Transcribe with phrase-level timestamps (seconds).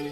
[0.00, 0.06] 嘿，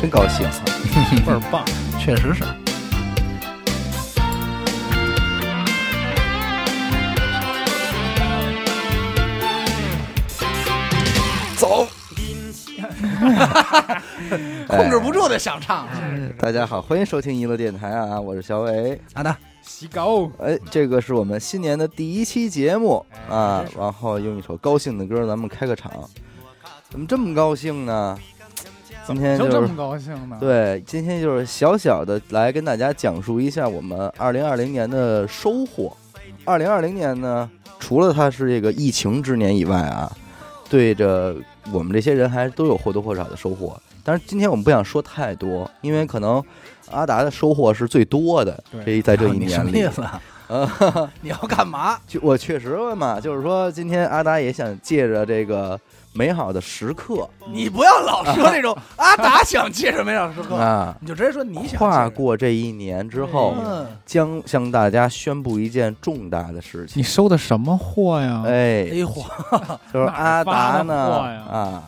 [0.00, 0.52] 真高兴啊！
[1.24, 1.64] 倍儿棒，
[2.00, 2.42] 确实是。
[14.66, 15.90] 控制不住的想唱啊！
[16.38, 19.00] 大家好，欢迎收听娱乐电台啊，我是小伟。
[19.14, 25.92] 好的，洗狗，哎，这个是我们新年的第一期节目啊，然后用一首高兴的歌，咱们开个场。
[26.88, 28.18] 怎么这么高兴呢？
[29.06, 35.94] 今天就是就这么高兴呢？，对，今天就是小小的来跟大家讲述一下我们二零二零年的收获。
[36.44, 40.10] 二零二零年呢，除了它是这个疫情之年以外啊，
[40.70, 41.36] 对着
[41.72, 43.80] 我们这些人还都有或多或少的收获。
[44.04, 46.42] 但是今天我们不想说太多，因为可能
[46.90, 50.20] 阿达的收获是最多的，对这一在这一年里啊？
[50.48, 51.10] 啊。
[51.22, 51.98] 你要干嘛？
[52.06, 55.78] 就我确实问嘛，就是说今天阿达也想借着这个
[56.16, 57.28] 美好的时刻。
[57.52, 62.08] 你不要老说那种阿达想借着美好时刻，啊，你就直接说你想跨。
[62.08, 66.98] 过这一年之后，嗯，将向大家宣布一件重大的事情。
[66.98, 68.42] 你收的什么货呀？
[68.46, 69.24] 哎哎，呦嚯，
[69.92, 71.42] 就是阿达哪呢发的货呀？
[71.50, 71.82] 啊，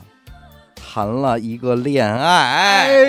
[0.74, 2.88] 谈了一个恋爱。
[2.88, 3.04] 哎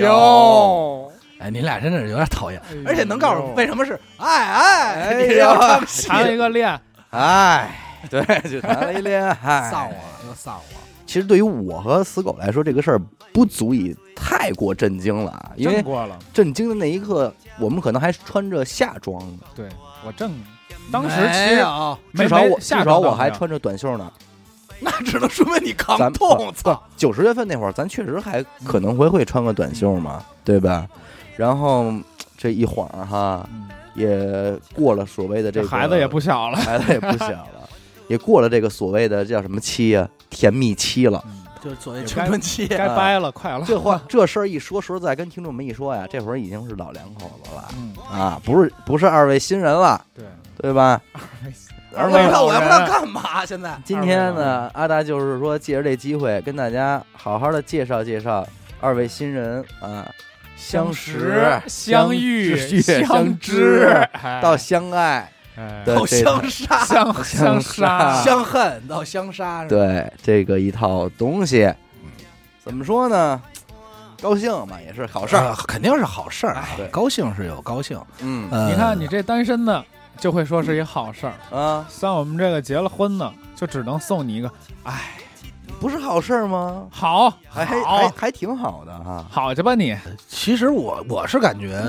[0.00, 7.70] 呦，哎，你俩真的是有点讨厌，而且能告诉我为什么是哎哎，哎你要唱戏，谈了一个恋，哎，
[8.10, 9.34] 对，就谈了一恋爱。
[9.70, 10.80] 丧我，又丧我。
[11.06, 13.00] 其实对于我和死狗来说，这个事儿
[13.32, 15.84] 不足以太过震惊了啊，因为
[16.32, 19.38] 震惊的那一刻，我们可能还穿着夏装呢。
[19.54, 19.68] 对
[20.06, 20.32] 我正，
[20.90, 24.10] 当时没其实有，没至少我至少我还穿着短袖呢。
[24.84, 26.82] 那只能说明你扛咱痛，操！
[26.96, 30.88] 九十月份那会儿，咱确实还可能会会穿个短袖嘛，对吧？
[31.36, 31.92] 然后
[32.36, 36.56] 这一晃哈，嗯也过了所谓的这个这孩子也不小了。
[36.56, 37.61] 孩子也不小了，
[38.12, 41.22] 也过了这个所谓的叫什么期啊、甜蜜期了。
[41.26, 43.64] 嗯就是所谓青春期，该掰了，快了。
[43.64, 50.24] 这话 这事儿一说，说实在跟听众们一说呀，这会儿已经是老两口子了嗯，啊，不是不是二位新人了，对，
[50.60, 51.00] 对吧？
[51.94, 53.46] 二我也不知道我也不知道干嘛。
[53.46, 58.44] 现在今天呢，阿达就是说借着这机会跟大家好好的介绍介绍
[58.80, 60.04] 二位新人啊，
[60.56, 63.88] 相识、相遇、相知
[64.42, 65.32] 到相爱哎
[65.84, 71.72] 到相杀、 相相相杀，相恨到相杀，对这个一套东西，
[72.64, 73.40] 怎么说呢？
[74.22, 75.48] 高兴嘛，也是好事儿。
[75.48, 76.56] 呃肯定是好事儿。
[76.90, 79.84] 高兴是有高兴，嗯呃你看你这单身的，
[80.18, 81.34] 就会说是一好事儿。
[81.56, 84.48] 啊，像我们这个结了婚的，就只能送你一个，
[84.84, 85.14] 哎，
[85.80, 86.86] 不是好事儿吗？
[86.88, 89.26] 好，还还还，还挺好的哈。
[89.28, 89.98] 好去吧你。
[90.28, 91.82] 其实我我是感觉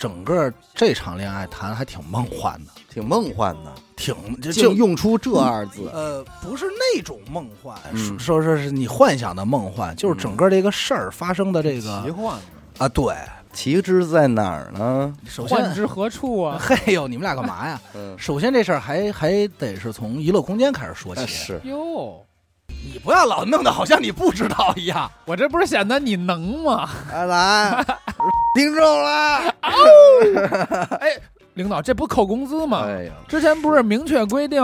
[0.00, 5.90] 整个这场恋爱谈还挺梦幻的，挺梦幻的，挺就就用出这二字。
[5.92, 12.38] 呃不是那种梦幻，嗯说说是你幻想的梦幻，就是整个这个事儿发生的这个奇幻，
[12.78, 13.14] 啊，对，
[13.52, 15.14] 旗帜在哪儿呢？
[15.26, 15.74] 首幻先。
[15.74, 16.56] 之何处啊？
[16.64, 17.78] 嘿呦，你们俩干嘛呀？
[17.94, 21.26] 嗯，首先这事儿还还得是从娱乐空间开始说起。
[21.26, 22.24] 是哟，
[22.68, 25.10] 你不要老弄得好像你不知道一样。
[25.26, 26.88] 我这不是显得你能吗？
[27.12, 27.84] 来
[28.54, 29.54] 来，听众了。
[31.54, 32.84] 领导，这不扣工资吗？
[32.86, 34.60] 哎呀，之前不是明确规定，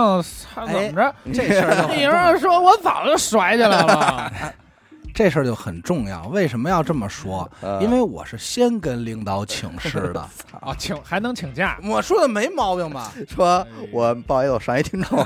[0.53, 1.15] 他怎么着？
[1.33, 4.31] 这事儿你重要说我早就甩起来了，
[5.13, 6.25] 这事儿就很重要。
[6.27, 7.49] 为什么要这么说？
[7.61, 10.21] 呃因为我是先跟领导请示的。
[10.61, 11.77] 啊， 请还能请假？
[11.83, 13.11] 我说的没毛病吧？
[13.29, 15.23] 说我不好意思，我上一听众。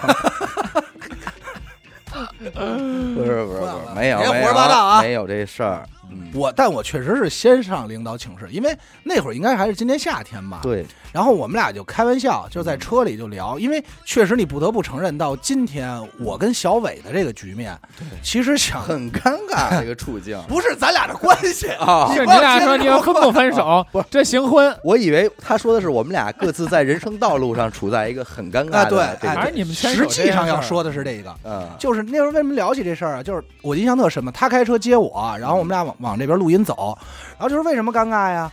[2.12, 5.88] 不是不是不是，没有没有说八道啊没有这事儿。
[6.12, 10.60] 嗯，我但我确实是先上领导请示，因为那会儿应该还是今年夏天吧。。
[10.62, 17.78] 对，然后我们俩就开玩笑，就在车里就聊，因为确实你不得不承认，到今天我跟小伟的这个局面，
[18.22, 22.10] 其实想 很尴尬这个处境 不是咱俩的关系 啊。
[22.12, 23.86] 你俩说你着们分不分手？
[23.92, 33.24] 不是这行婚，我以为他说的是我们俩各自在人生道路上处在一个很尴尬啊，对的，这哎反正，你们实际上要说的是这个，嗯，就是那时候为什么聊起这事儿啊？
[33.24, 36.98] 就是我印象特深嘛，他开车接我，然后我们俩往往这边录音走，
[37.38, 38.52] 然后就是为什么尴尬呀？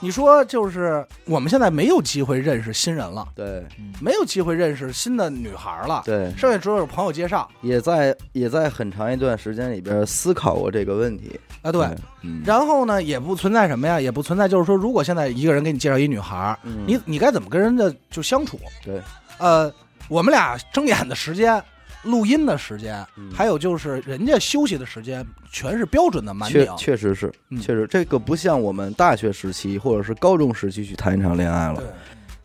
[0.00, 3.66] 你说就是我们现在没有机会认识新人了，对
[4.00, 11.38] 没有机会认识新的女孩了，对，剩下只有朋友介绍也在也在很长一段时间里边思考过这个问题。
[11.62, 11.84] 啊，对。
[12.22, 18.56] 嗯，然后呢，也不存在什么呀，也不存在就是说，如果现在一个人给你介绍一女孩，嗯你你该怎么跟人家就相处？
[18.84, 19.02] 对，
[19.38, 19.72] 呃，
[20.08, 21.60] 我们俩睁眼的时间
[22.04, 26.66] 录音的时间，嗯还有就是人家休息的时间，全是标准的满确。
[26.76, 31.82] 确实是，嗯确实这个不像我们大学时期或者是高中时期去谈一场恋爱了。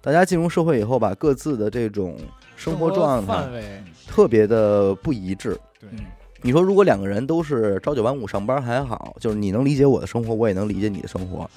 [0.01, 2.17] 大家进入社会以后吧，各自的这种
[2.57, 3.47] 生活状态，
[4.07, 5.57] 特别的不一致。
[6.41, 11.49] 你说如果两个人都是朝九晚五上班还好，就是你能理解我的生活，我也能理解你的生活。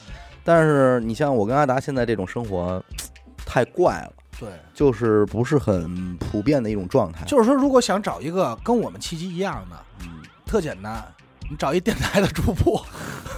[0.44, 2.80] 但是你像我跟阿达现在这种生活，
[3.44, 7.24] 太怪了，对，就是不是很普遍的一种状态。
[7.26, 11.04] 就是说，如果想找一个跟我们契机一样的，嗯特简单，
[11.50, 12.84] 你找一电台的主播，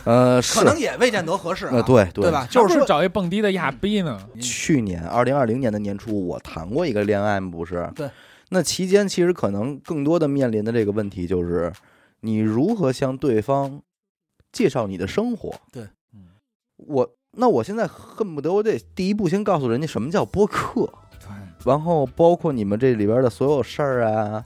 [0.04, 2.46] 呃， 可能也未见得合适啊，呃，对对对吧？
[2.50, 7.90] 就就是说，找一蹦迪的亚逼呢，去年二零二零年的年初，我谈过一个恋爱，不是？
[7.94, 8.10] 对。
[8.50, 11.70] 那期间其实可能更多的面临的这个问题就是，
[12.20, 13.82] 你如何向对方
[14.50, 15.54] 介绍你的生活？
[15.70, 15.82] 对，
[16.14, 16.28] 嗯，
[16.76, 20.88] 我那我现在恨不得我得第一步先告诉人家什么叫播客，
[21.20, 21.28] 对，
[21.64, 24.44] 然后包括你们这里边的所有事儿啊，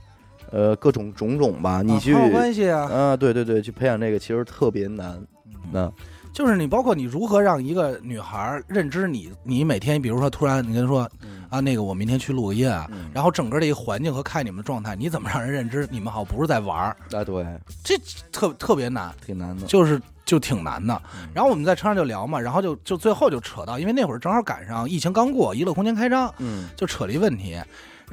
[0.50, 5.17] 呃，各种种种吧，你去啊关系啊，啊，对对对，去培养这个其实特别难。
[5.46, 5.93] 嗯那
[6.32, 11.08] 就是你包括你如何让一个女孩认知你，你每天比如说突然你跟她说
[11.50, 16.96] 啊，那个我明天去录个音啊，嗯然后整个的一个环境和看你们的状态，你怎么让人认知你们好像不是在玩儿？
[17.12, 17.46] 啊，对，
[17.84, 17.99] 这
[18.32, 19.67] 特特别难，挺难的。
[19.67, 21.29] 就是就挺难的嗯。
[21.34, 27.61] 然后我们在车上就聊嘛，然后就就最后就扯到，因为那会儿正好赶上疫情刚过，娱乐空间开张，嗯就扯了一问题。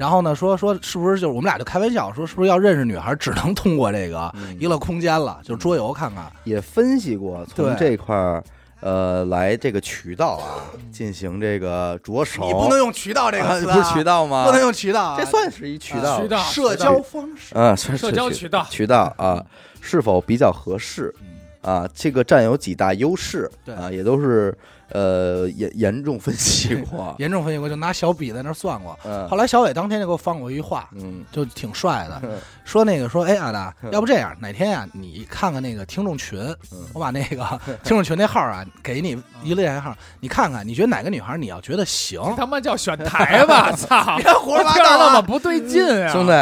[0.00, 6.24] 然后呢，说说是不是就是我们俩就开玩笑说，是不是要认识女孩只能通过这个嗯娱乐空间了，就是桌游看看。
[6.44, 8.42] 也分析过从这块儿，
[8.80, 12.46] 呃，来这个渠道啊，进行这个着手。
[12.46, 14.46] 你不能用渠道这个词、啊， 不是渠道吗？
[14.46, 17.54] 不能用渠道啊，这算是一渠道，渠道社交方式。
[17.54, 19.44] 啊，算是社交渠渠道，渠道啊，
[19.82, 21.14] 是否比较合适
[21.62, 21.88] 啊？
[21.94, 24.56] 这个占有几大优势对啊，也都是
[24.90, 27.14] 呃严严重分析 过。
[27.18, 28.98] 严重分析过，就拿小笔在那儿算过。
[29.04, 36.38] 嗯后来小伟当天就给我放过一句话，嗯就挺帅的，嗯说那个说，哎，阿达，嗯要不这样，哪天呀、你看看那个听众群，
[36.72, 37.44] 嗯我把那个
[37.82, 44.16] 听众群那号啊给你一个电号，你看看，你觉得哪个女孩你要觉得行，他妈叫选台吧， 操！
[44.18, 45.06] 别胡说八道啊！
[45.06, 46.32] 那么不对劲啊，兄弟，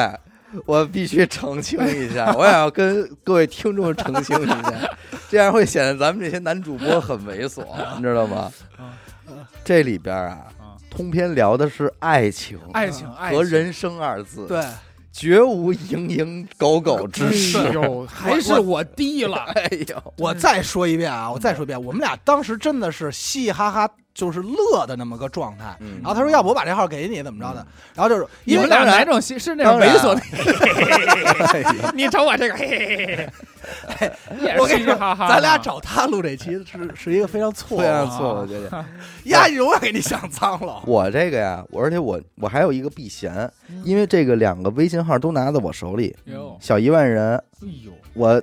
[0.64, 4.90] 我必须澄清一下，我也要跟各位听众澄清一下，
[5.28, 7.64] 这样会显得咱们这些男主播很猥琐，
[7.96, 9.44] 你知道吗嗯？
[9.62, 14.64] 这里边啊，啊，通篇聊的是爱情爱情和人生二字，，对，
[15.12, 17.58] 绝无蝇营狗苟之事。
[17.58, 25.76] 哎呦，还是我低了， 哎呦，我再说一遍啊，我再说一遍，我们俩当时真的是嘻嘻哈哈，就是乐的那么个状态。
[25.80, 31.92] 嗯然后他说：“要不我把这号给你，怎么着的？”然后就是你们俩哪种是是那种猥琐的？
[31.94, 33.28] 你瞅我这个，嘿嘿嘿
[34.58, 34.94] 我跟 你说。
[35.18, 38.84] 咱俩找他录这期是是一个非常错误非，常错，我觉得。
[39.24, 40.82] 呀，永远给你想脏了。
[40.86, 43.50] 我这个呀，我而且我我还有一个避嫌，
[43.84, 46.14] 因为这个两个微信号都拿在我手里，
[46.60, 48.42] 小一万人，哎呦，我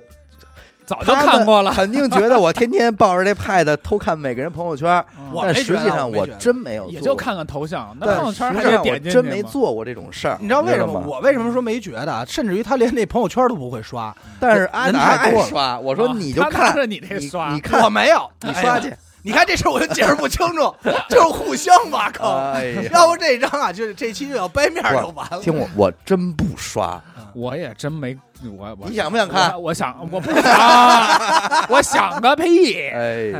[0.86, 1.72] 早就看过了。
[1.72, 10.94] 肯定觉得我天天抱着这 pad 偷看每个人朋友圈，但我没觉实际上我真没有做，也就看看头像，那但朋友圈还实际上我得点进去真没做过这种事儿，你知道为什么？
[10.94, 11.02] 吗？
[11.06, 12.12] 我为什么说没觉得？
[12.12, 18.98] 啊甚至于他连那朋友圈都不会刷，但是阿人达太多了爱刷，我说啊你就看，着你这刷，你看我没有，你刷去哎。
[19.22, 20.72] 你看这事儿我就解释不清楚，
[21.10, 22.24] 就是互相挖坑。
[22.52, 25.40] 哎，要不这张啊，就是这期就要掰面就完了。
[25.42, 27.02] 听我，我真不刷，
[27.36, 28.16] 我也真没，
[28.56, 29.52] 我我你想不想看？
[29.52, 32.88] 我我想，我不想，我想个屁！
[32.88, 33.30] 哎，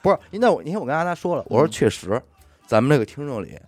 [0.00, 2.22] 不是，那我你看我跟阿达说了，我说确实，
[2.68, 3.58] 咱们这个听众里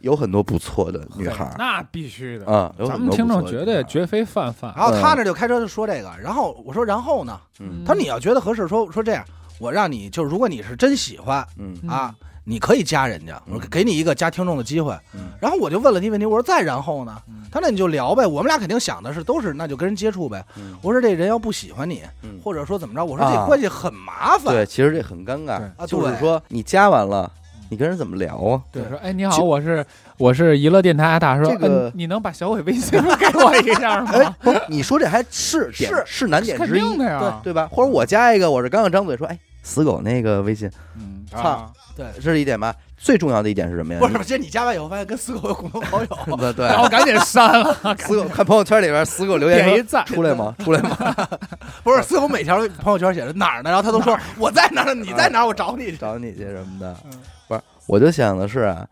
[0.00, 4.72] 有很多不错的女孩那必须的，啊，咱们听众绝对绝非泛泛。
[4.74, 7.38] 然后他那就开车就说这个，然后我说然后呢？
[7.60, 7.84] 嗯。
[7.84, 9.22] 他说你要觉得合适，说说这样，
[9.58, 11.76] 我让你就是如果你是真喜欢嗯。
[11.82, 11.90] 嗯。
[11.90, 12.14] 啊，
[12.48, 14.96] 你可以加人家，我说给你一个加听众的机会。
[15.14, 15.28] 嗯。
[15.38, 17.14] 然后我就问了你问题，我说再然后呢？
[17.28, 17.42] 嗯。
[17.52, 20.42] 他说那你就聊呗，我们俩肯定想的是都是那就跟人接触呗。
[20.56, 20.74] 嗯。
[20.80, 23.34] 我说这人要不喜欢你，嗯，或者说怎么着，我说啊。
[23.34, 24.54] 这关系很麻烦。
[24.54, 25.60] 对，其实这很尴尬。
[25.86, 27.30] 就是说你加完了，
[27.68, 28.62] 你跟人怎么聊啊？
[28.72, 29.84] 对，说哎，你好，我是
[30.16, 32.98] 我是娱乐电台阿大，说这个嗯你能把小伟微信给
[33.38, 36.80] 我一下哎吗？，不，你说这还是点是是难点肯之一。
[36.80, 37.68] 定，的呀，对吧？
[37.70, 42.74] 或者我加一个，我是刚刚张嘴说，哎，死狗那个微信，嗯，操啊对，这是一点吧。
[42.96, 44.00] 最重要的一点是什么呀？
[44.00, 50.54] 不是，不是，你加完以后发现跟死狗有共同好友， 对对，然后赶紧删了， 死狗看朋友圈里边，死狗留言说点一赞，出来吗？
[50.64, 50.96] 出来吗？
[51.84, 55.96] 不是死狗每条朋友圈写着哪儿呢，然后他都说我在哪儿呢，你在哪儿，我找你去。
[55.96, 57.10] 找你去什么的嗯，
[57.46, 57.60] 不是？
[57.86, 58.86] 我就想的是啊，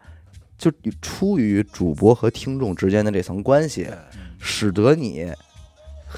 [0.56, 0.70] 就
[1.02, 3.88] 出于主播和听众之间的这层关系，
[4.38, 5.32] 使得你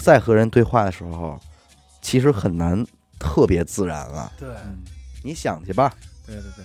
[0.01, 1.39] 在和人对话的时候，
[2.03, 2.85] 其实很难
[3.19, 4.31] 特别自然了。
[4.39, 4.79] 对，嗯
[5.23, 5.93] 你想去吧，
[6.27, 6.65] 对对对，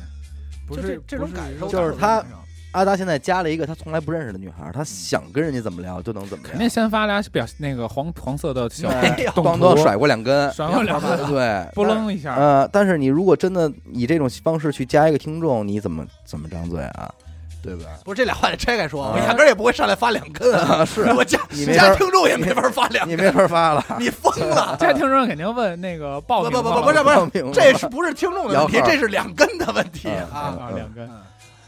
[0.67, 2.23] 不就是这这种感受就是他
[2.71, 8.89] 阿达现在加了一个他从来不认识的女孩，他想跟人家怎么聊就能怎么聊肯定，先发俩表那个黄黄色的小
[9.31, 17.13] 动咣咣甩过两根，甩过两根对，不楞一下，呃，但是你如果真的以这种方式去加一个听众，你怎么怎么张嘴啊？
[17.63, 17.85] 对吧？
[18.03, 24.75] 不是这俩话得拆开说，啊我压根儿也不会上来发两根啊，是 我加你没法加听众也没法发两根，你没法发了， 你疯了。
[24.79, 28.81] 家听众肯定问那个报不不不不不是不是这是不是听众的问题？
[28.85, 30.39] 这是两根的问题嗯啊！
[30.59, 31.09] 啊，两根，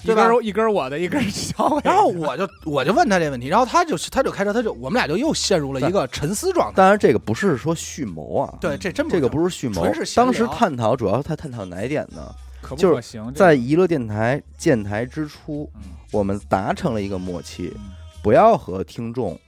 [0.03, 1.81] 一根一根我的，一根小伟。
[1.83, 6.73] 然后我就我就问他这问题，然后他就他就开车，他就我们俩就又陷入了一个沉思状态。
[6.75, 9.87] 当然，这个不是说蓄谋啊，对，这真这个不不是蓄谋。
[10.15, 12.21] 当时探讨主要他探讨哪一点呢？
[12.65, 13.31] 可不就是可行？
[13.35, 17.81] 在娱乐电台建台之初，嗯我们达成了一个默契，嗯
[18.23, 19.39] 不要和听众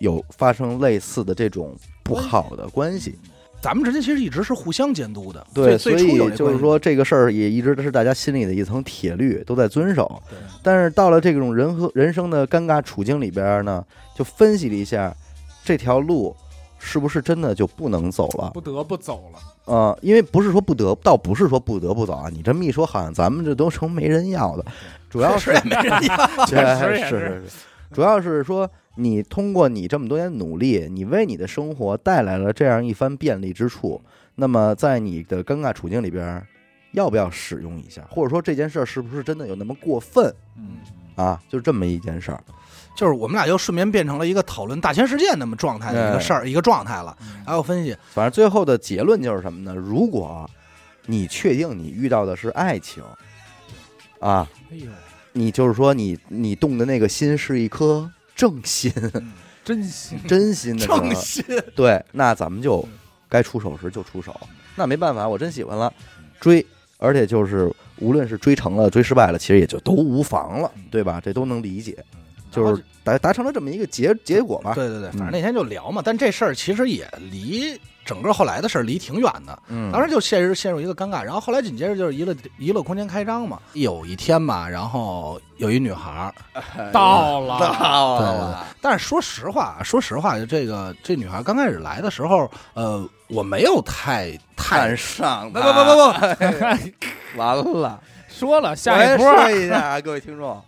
[0.00, 3.18] 有发生类似的这种不好的关系。
[3.60, 5.44] 咱们之间其实一直是互相监督的。
[5.54, 10.22] 对，所以就是说这个事儿也一直都是大家心里的一层铁律，都在遵守。
[10.62, 13.84] 但是到了这种人和人生的尴尬处境里边呢，
[14.14, 15.12] 就分析了一下
[15.64, 16.36] 这条路
[16.78, 18.50] 是不是真的就不能走了。
[18.54, 19.40] 不得不走了。
[19.68, 22.30] 呃，因为不是说不得，倒不是说不得不走啊。
[22.32, 24.64] 你这么一说，好像咱们这都成没人要的，
[25.10, 26.16] 主要是没人要。
[26.46, 27.42] 确实是是
[27.92, 34.00] 主要是说你通过你这么多年努力，你为你的生活带来了这样一番便利之处。
[34.36, 36.42] 那么在你的尴尬处境里边，
[36.92, 38.02] 要不要使用一下？
[38.08, 40.78] 或者说这件事儿是不是真的有那么过分嗯，
[41.22, 41.38] 啊？
[41.48, 42.40] 就这么一件事儿。
[42.96, 47.16] 就是我们俩就顺便变成了一个讨论大千世界那么状态的一个事儿、一个状态了。
[47.20, 49.74] 嗯然后分析，反正最后的结论就是什么呢？
[49.74, 50.48] 如果
[51.06, 53.02] 你确定你遇到的是爱情，
[54.18, 54.90] 啊，哎呦，
[55.32, 58.92] 你就是说你你动的那个心是一颗正心、
[59.64, 61.44] 真心真心的正心
[61.76, 62.86] 对，那咱们就
[63.28, 64.34] 该出手时就出手。
[64.74, 65.92] 那没办法，我真喜欢了，
[66.40, 66.66] 追，
[66.98, 71.20] 而且就是无论是追成了、追失败了，其实也就都无妨了，对吧？
[71.22, 71.96] 这都能理解，
[72.50, 74.74] 就是达达成了这么一个结结果吧。
[74.74, 76.02] 对对对，嗯反正那天就聊嘛。
[76.04, 77.78] 但这事儿其实也离
[78.08, 79.62] 整个后来的事儿离挺远的。
[79.68, 83.58] 嗯，当时就陷入陷入一个尴尬，然后后来紧接着就是娱乐娱乐空间开张嘛。
[83.74, 98.00] 有一天吧，然后有一女孩儿，到了，到了，但是说实话，说实话，这个这女孩刚开始来的时候，呃，我没有太太看上不不不不不， 完了。
[98.26, 99.26] 说了下一波。
[99.34, 100.58] 说一下啊，各位听众，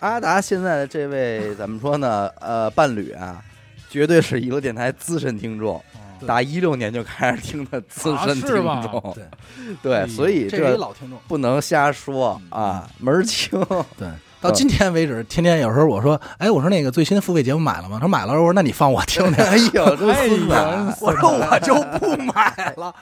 [0.00, 2.28] 阿达现在的这位怎么说呢？
[2.40, 3.40] 呃，伴侣啊，
[3.88, 9.24] 绝对是娱乐电台资深听众，对打一六年就开始听的资深听吗众，对，
[9.82, 11.18] 对，哎所以这老听众。
[11.28, 13.58] 不能瞎说啊，门儿清。
[13.98, 14.08] 对，
[14.40, 17.98] 到今天为止，天天有时候我说，哎，我说那个最新付费节目买了吗？
[17.98, 19.42] 他说买了，我说那你放我听听。
[19.44, 20.54] 哎呦，真哎孙子
[21.00, 22.94] 我说我就不买了，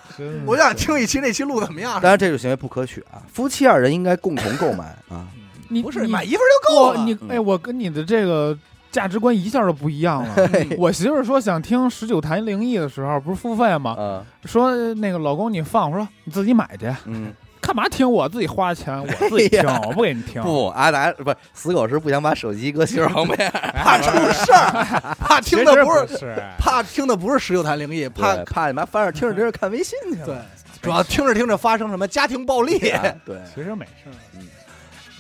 [0.47, 2.01] 我就想听一期那期录怎么样。
[2.01, 3.23] 当然，这种行为不可取啊！
[3.33, 5.27] 夫妻二人应该共同购买啊。
[5.69, 7.05] 你你不是买一份就够了。
[7.05, 8.57] 你哎，我跟你的这个
[8.93, 10.37] 价值观一下就不一样了。
[10.79, 13.93] 我媳妇儿说想听十九谈灵异的时候，不是付费吗？
[13.99, 20.43] 啊，说那个老公你放，我说你自己买去，嗯，干嘛听我自己花钱，我自己听 哎，我不给你听。
[20.43, 30.27] 不，阿达不是死狗是不想把手机搁媳妇旁边， 怕出事儿，怕听的不是怕听的不是十九谈灵异，怕怕怕你妈翻着听着听着看微信去了。
[30.27, 30.37] 对，
[30.83, 34.13] 主要听着听着发生什么家庭暴力，啊对，其实没事儿。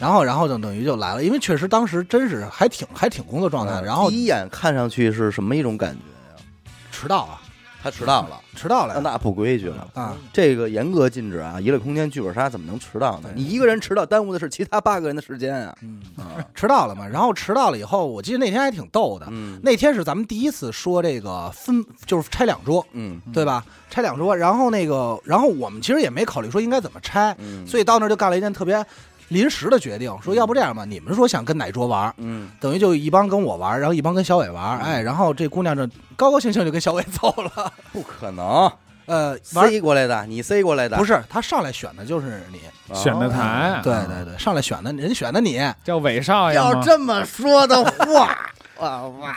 [0.02, 6.00] 然后然后就等于就来了，因为确实当时真是还挺还挺工作状态的，然后第一眼看上去是什么一种感觉
[6.34, 6.42] 呀？
[6.90, 7.40] 迟到啊，
[7.80, 9.86] 他迟到了，迟到了那那不规矩了。
[9.94, 11.60] 啊，这个严格禁止啊！
[11.60, 13.30] 娱乐空间剧本杀怎么能迟到呢？
[13.36, 15.74] 你一个人迟到，耽误的是其他八个人的时间啊！
[16.52, 23.64] 迟到了嘛，然后迟到了以后，我记得那天还挺逗的，嗯那天是咱们第一次说这个分，就是拆两桌，嗯对吧？
[23.88, 28.84] 拆两桌，然后那个，然后我们其实也没考虑说应该怎么拆，嗯，所以到那儿就干了一件特别
[29.32, 34.80] 临时的决定，说要不这样吧，你们说想跟哪桌玩，嗯，等于就一帮跟我玩，然后一帮跟小伟玩，嗯。
[34.80, 35.86] 哎，然后这姑娘这
[36.16, 38.70] 高高兴兴就跟小伟走了， 不可能。
[39.06, 42.94] 呃，玩塞过来的，你塞过来的，不是他上来选的就是你，哦。
[42.94, 46.64] 选的台对对对，上来选的人选的你，叫韦少爷吗？
[46.64, 48.38] 要这么说的话，
[48.78, 49.02] 哇。
[49.20, 49.36] 哇，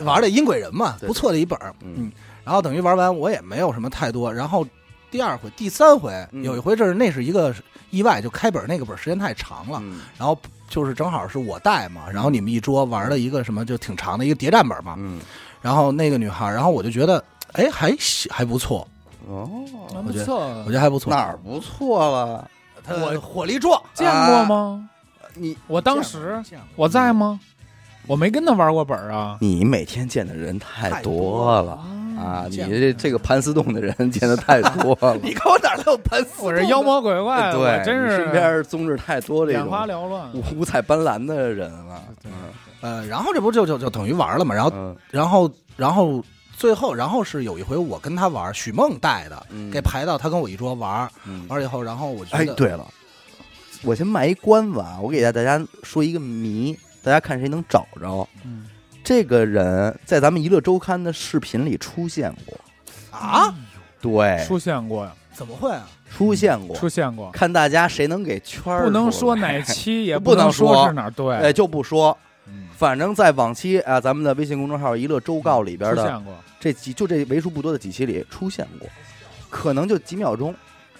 [0.00, 2.10] 玩的音轨人嘛，不错的一本嗯，
[2.44, 4.66] 然后等于玩完我也没有什么太多，然后
[5.14, 6.42] 第二回、第三回嗯。
[6.42, 7.54] 有一回这是那是一个
[7.90, 10.00] 意外，就开本那个本时间太长了，嗯。
[10.18, 10.36] 然后
[10.68, 15.20] 就是正好是我带嘛，然后你们一桌玩了一个什么就挺长的一个谍战本嘛，嗯，
[15.62, 18.84] 然后那个女孩，然后我就觉得哎还行还不错，
[19.28, 19.48] 哦，
[19.92, 22.50] 那我觉得不错我觉得还不错，哪儿不错了？
[22.82, 24.90] 她我火力壮，见过吗？
[25.34, 26.42] 你我当时
[26.74, 27.38] 我在吗？
[28.08, 29.38] 我没跟他玩过本啊。
[29.40, 31.78] 你每天见的人太多了
[32.16, 32.46] 啊！
[32.50, 40.32] 你这这个盘丝洞的人见的太多了， 你看我哪儿都有盘丝洞的，我这妖魔鬼怪，我对，真是身边宗旨太多这眼花种缭乱。
[40.32, 42.02] 五五彩斑斓的人了。
[42.24, 42.32] 嗯
[42.80, 46.22] 呃，然后这不就就就等于玩了嘛，然后嗯然后然后
[46.54, 52.86] 最后然后是有一回我跟他玩，许梦带的，嗯给排到他跟我一桌玩，嗯，玩了以后，然后我觉哎，对了，
[53.82, 58.28] 我先卖一关子啊，我给大家说一个谜，大家看谁能找着。
[58.44, 58.66] 嗯
[59.04, 62.58] 这个人在咱们娱乐周刊的视频里出现过，
[63.10, 63.54] 啊，
[64.00, 65.86] 对，出现过呀，怎么会啊？
[66.10, 72.68] 出现过，出现过，看大家谁能给圈儿不能说哪期， 也不能能说是哪儿，对，哎，就不说，嗯。
[72.76, 78.88] 反正在往期啊，咱们的微信公众号“娱乐周告”里边的出现过，这几，就这为数不多的几期里出现过，
[79.50, 80.54] 可能就几秒钟，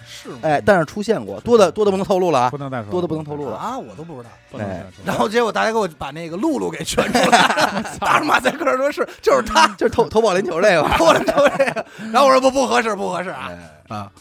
[0.05, 0.39] 是吗？
[0.43, 3.55] 哎，但是出现过，多的多的不能透露了啊不，能再说，多的不能透露了。
[3.57, 4.29] 啊，我都不知道。
[4.51, 5.03] 不能再哎说。
[5.05, 14.11] 然后结果大家给我把那个露露给圈出来， 打着马赛克说是就是他，就是投 投保龄球这个，我就说这个， 然后我说不不合适不合适啊哎啊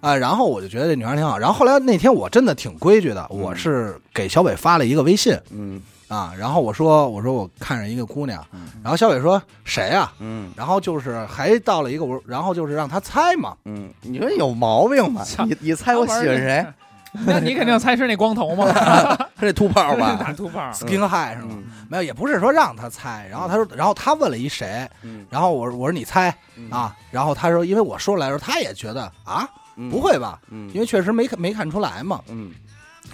[0.00, 0.16] 啊！
[0.16, 1.36] 然后我就觉得这女孩挺好。
[1.36, 5.80] 然后后来那天我真的挺规矩的，嗯我是给小伟发了一个微信嗯
[6.10, 10.12] 啊，然后我说我说我看上一个姑娘，嗯然后小伟说谁啊？
[10.18, 15.24] 嗯然后就是还到了一个我，然后就是让他猜嘛，嗯，你说有毛病吧？
[15.46, 16.66] 你你猜我喜欢谁？？
[17.26, 18.66] 那你肯定猜是那光头嘛，
[19.40, 20.14] 是那秃炮吧？
[20.22, 20.70] 大秃炮。
[20.72, 21.48] skin high 是吗？
[21.56, 32.52] 嗯没有，也不是说让他猜，然后他说，然后他问了一谁，嗯然后我我说你猜嗯啊，然后他说，因为我说出来的时候，他也觉得啊嗯不会吧，嗯，因为确实没看没看出来嘛，嗯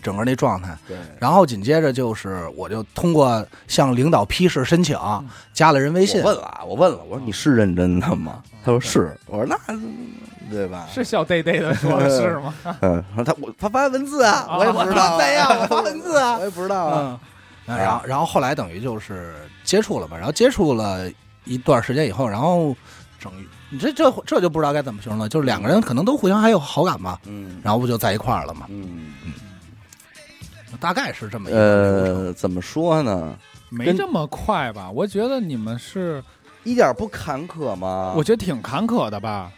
[0.07, 0.79] 整个那状态。
[0.87, 4.97] 对，然后紧接着就是，我就通过向领导批示申请，
[5.53, 6.27] 加了人微信我。
[6.27, 8.41] 问了啊，我问了，我说你是认真的吗？
[8.65, 9.77] 他说是，我说那
[10.49, 10.87] 对吧？
[10.89, 12.55] 是笑嘚嘚的说的 是吗？
[12.83, 15.59] 嗯，然后他我他发文字啊，啊我也不知道样？
[15.61, 16.45] 我发文字啊 我。
[16.45, 17.21] 也不知道啊。
[17.67, 19.35] 嗯，然后然后后来等于就是
[19.65, 21.11] 接触了嘛，然后接触了
[21.45, 22.77] 一段时间以后，然后
[23.19, 23.33] 整
[23.69, 29.33] 你这这这就不知道该怎么形容了，就是两个人可能都互相还有好感吧，嗯然后不就在一块儿了嘛，嗯嗯，
[30.81, 32.27] 大概是这么一个流程。
[32.27, 33.37] 呃，怎么说呢？
[33.69, 34.91] 没这么快吧？
[34.91, 36.23] 我觉得你们是，
[36.65, 38.15] 一点不坎坷吗？
[38.17, 39.51] 我觉得挺坎坷的吧。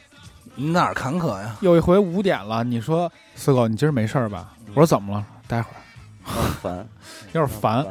[0.55, 1.57] 哪儿坎坷呀？
[1.61, 4.55] 有一回五点了，你说四狗，你今儿没事儿吧？
[4.69, 5.25] 我说怎么了？
[5.47, 5.77] 待会儿
[6.25, 6.89] 很烦，
[7.33, 7.87] 有点烦。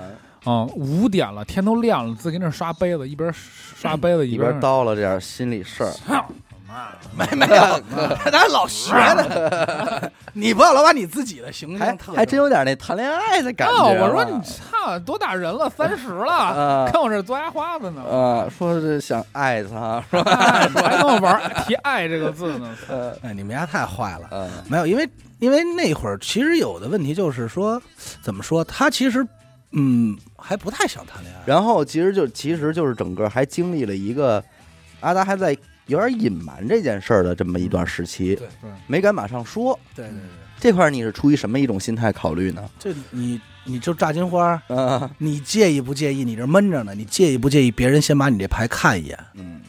[0.45, 5.91] 嗯，五点了，天都亮了，自己跟那刷杯子，一边刷杯子一边边叨了这点心里事儿。
[7.15, 7.79] 没没有
[8.31, 10.11] 他还老学呢。
[10.33, 13.73] 你不要老把你自己的形象特还真有点那谈恋爱的感觉。
[13.73, 20.31] 我说你操，多大人了，三十了，啊看我这嘬牙花子呢，啊，说是想爱他，是吧？
[20.31, 22.75] 哎还跟我玩提“爱”这个字呢。
[22.87, 24.27] 呃哎，你们家太坏了。
[24.29, 27.81] 呃，没有，因为因为那会儿其实有的问题就是说，
[28.21, 29.25] 怎么说，他其实
[29.71, 31.41] 嗯还不太想谈恋爱。
[31.45, 34.43] 然后其实就其实就是整个还经历了一个
[34.99, 39.77] 阿达还在有点隐瞒这件事儿的这么一段时期，对对没敢马上说。
[39.95, 40.19] 对对对，
[40.59, 42.69] 这块儿你是出于什么一种心态考虑呢？
[42.79, 46.23] 这你你就炸金花，啊，你介意不介意？
[46.23, 49.17] 你这闷着呢，你介意不介意别人先把你这牌看一眼？
[49.33, 49.61] 嗯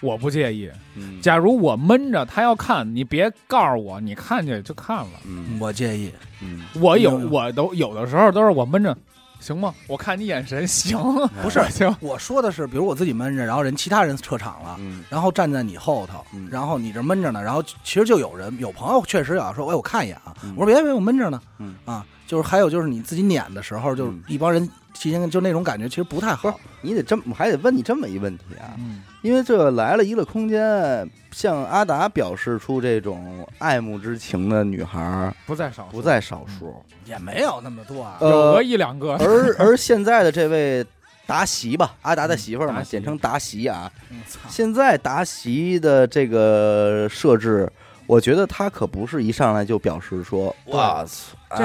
[0.00, 0.70] 我不介意。
[0.94, 5.10] 嗯假如我闷着，他要看，你别告诉我，你看见就看了。
[5.26, 6.12] 嗯我介意。
[6.40, 8.96] 嗯我有，嗯我都有的时候都是我闷着，
[9.40, 9.74] 行吗？
[9.86, 10.98] 我看你眼神，行，
[11.42, 11.94] 不是 行。
[12.00, 15.04] 我说的是，比如我自己闷着，然后人其他人撤场了，嗯。
[15.08, 20.52] 然后站在你后头嗯，然后你这闷着呢，然后其实就有人有朋友确实要说，哎，我看一眼啊，嗯。
[20.56, 21.74] 我说别别，我闷着呢，嗯。
[21.84, 26.60] 啊，就是还有就是你自己撵的时候，就是嗯一帮人提前就那种感觉，其实不太好。
[26.82, 38.18] 你得这么，我还得问你这么一问题啊，嗯，因为这来了一个空间，向阿达表示出这种爱慕之情的女孩儿不在少数，不在少数，也没有那么多啊。
[38.20, 39.14] 有一两个。
[39.14, 40.86] 而而现在的这位
[41.26, 43.90] 达喜吧，阿达的媳妇儿嘛，简称达喜啊。
[44.10, 47.70] 嗯现在达喜的这个设置，
[48.08, 51.58] 我觉得他可不是一上来就表示说，对哇操，阿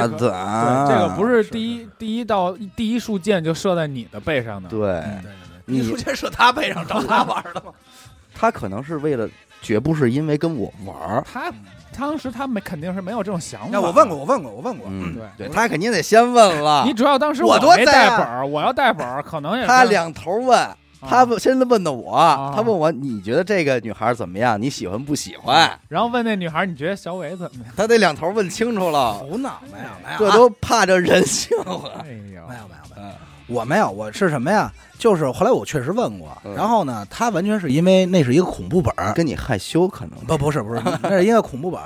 [0.86, 4.68] 这个不是是第一第一道第一束箭就射在你的背上的。
[4.68, 5.32] 对对对对，
[5.66, 7.72] 你艺术界射他背上找他玩的吗。
[8.36, 9.30] 他可能是为了，
[9.62, 11.24] 绝不是因为跟我玩儿。
[11.32, 11.50] 他
[11.98, 13.70] 当时他没肯定是没有这种想法。
[13.72, 14.88] 那我问过，，我问过，我问过。
[14.90, 20.68] 嗯，对对他肯定得先问了你，主要当时我多没带本儿，我要带本儿，可能也是他两头问。
[21.10, 24.62] 他问先问的我，啊他问我你觉得这个女孩怎么样？
[24.62, 25.70] 你喜欢不喜欢？
[25.90, 27.74] 然后问那女孩，你觉得小伟怎么样？
[27.76, 32.04] 他得两头问清楚了，胡闹没有没有啊，这都怕这人性了。
[32.04, 32.98] 没，有没有没有。
[32.98, 33.12] 嗯
[33.48, 34.72] 我没有，我是什么呀？
[34.98, 41.82] 就是后来我确实问过，嗯然后呢，他完全是因为那是一个恐怖本儿，跟你害羞可能不不是不是， 那是一个恐怖本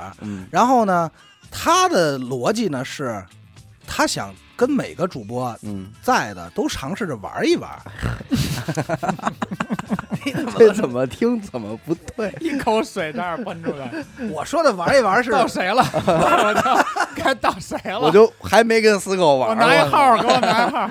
[0.51, 1.09] 然后呢，
[1.49, 3.25] 他的逻辑呢是，
[3.87, 7.69] 他想跟每个主播嗯，在的都尝试着玩一玩。
[10.57, 12.33] 这怎么听怎么不对？
[12.41, 13.89] 一口水这儿喷出来，
[14.29, 15.85] 我说的玩一玩是到谁了？
[15.93, 16.77] 我操，
[17.15, 17.99] 该到谁了？
[17.99, 20.89] 我就还没跟死狗玩我，拿一号，给我拿一号，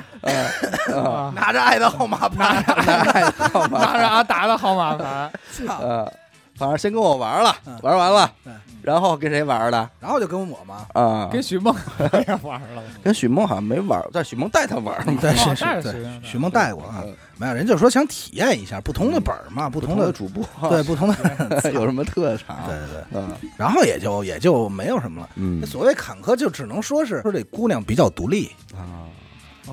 [1.34, 6.10] 拿着爱的号码牌，拿着爱的号码，拿着阿达的号码牌，操呃，
[6.58, 9.90] 反正先跟我玩了嗯，玩完了嗯，然后跟谁玩的？
[10.00, 11.28] 然后就跟我嘛，啊？
[11.30, 12.82] 跟许梦也玩了。
[13.02, 15.20] 跟许梦好像没玩，但许梦带他玩嘛。
[15.20, 17.02] 是是，许梦带过啊。
[17.04, 22.58] 嗯，没有人就说想体验一下不同的本儿嘛，不不同的主播，对不同的， 有什么特长？
[22.66, 23.50] 对对对，嗯。
[23.56, 25.28] 然后也就也就没有什么了。
[25.34, 25.64] 嗯。
[25.66, 29.04] 所谓坎坷，就只能说是说这姑娘比较独立，啊。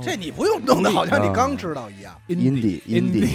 [0.02, 2.82] 这你不用弄得好像你刚知道一样，，indie。
[2.90, 3.30] Indie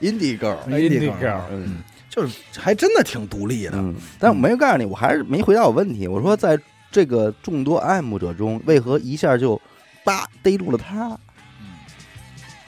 [0.00, 1.76] indie girl，Indie girl 嗯
[2.18, 3.72] 就是还真的挺独立的。
[3.74, 6.08] 嗯，但我没告诉你，我还是没回答我问题。
[6.08, 6.58] 我说，在
[6.90, 9.60] 这个众多爱慕者中，为何一下就
[10.02, 11.16] 叭逮住了他？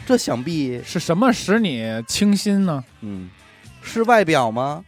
[0.07, 2.85] 这想必是什么使你倾心呢？
[3.01, 3.29] 嗯，
[3.83, 4.85] 是外表吗？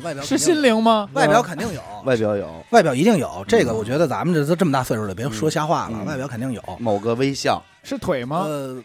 [0.00, 1.08] 外表是心，灵吗？
[1.12, 3.44] 外表肯定有，外表有外表一定有。
[3.46, 6.62] 这个我觉得咱们这都这么大岁数了，别说瞎话了，嗯外表肯定有。
[6.78, 8.44] 某个微笑，是腿吗？
[8.46, 8.82] 呃，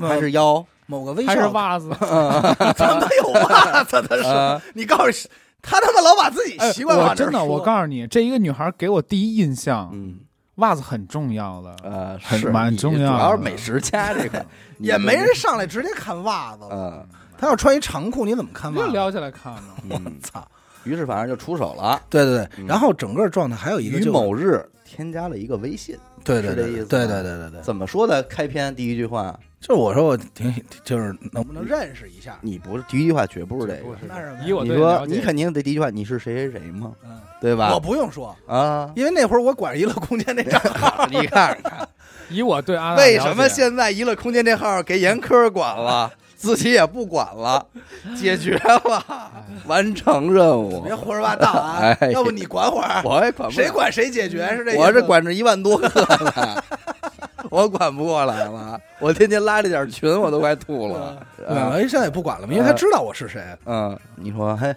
[0.00, 0.64] 还是腰？
[0.86, 1.88] 某个微还是笑， 袜子？
[1.98, 5.28] 他妈有袜子的是，你告诉
[5.62, 10.18] 他他妈老把自己哎习惯往这儿我真的，我告诉你，这一个女孩给我第一印象，嗯
[10.56, 11.74] 袜子很重要的。
[11.82, 14.44] 呃，是蛮重要的主要是美食家这个
[14.78, 16.68] 也没人上来直接看袜子了。
[16.72, 17.06] 嗯
[17.42, 18.86] 他要穿一长裤，你怎么看袜子？
[18.86, 19.74] 又撩起来看呢。
[19.90, 20.46] 嗯，操！
[20.84, 22.00] 于是反正就出手了。
[22.08, 28.22] 对对对，嗯然后整个状态还有一个于就是某日添加了一个微信，对对是这意思对对对对对怎么说的？
[28.22, 32.38] 开篇第一句话，就是我说我挺就是能不能认识一下？
[32.42, 33.96] 你不是第一句话，绝不是这个。
[34.06, 36.92] 那是以我你说了解你肯定得第一句话，你是谁谁谁吗？
[37.04, 37.72] 嗯，对吧？
[37.74, 41.88] 我不用说，啊，因为那会儿我管娱乐空间那账号， 你看看，
[42.30, 47.64] 以我对阿达为什么现在娱乐空间这号给严科管了，自己也不管了，
[48.18, 49.30] 解决了，
[49.66, 50.92] 完成任务别。
[50.92, 52.10] 胡说八道啊哎！
[52.10, 53.70] 要不你管会儿， 我也管不谁？
[53.70, 54.76] 管谁解决是这？
[54.76, 56.62] 我这管着一万多个呢，
[57.48, 58.76] 我管不过来了。
[58.98, 61.16] 我天天拉这点群，我都快吐了。
[61.36, 63.40] 对，我现在也不管了，因为他知道我是谁。
[63.66, 64.74] 嗯，你说，嘿，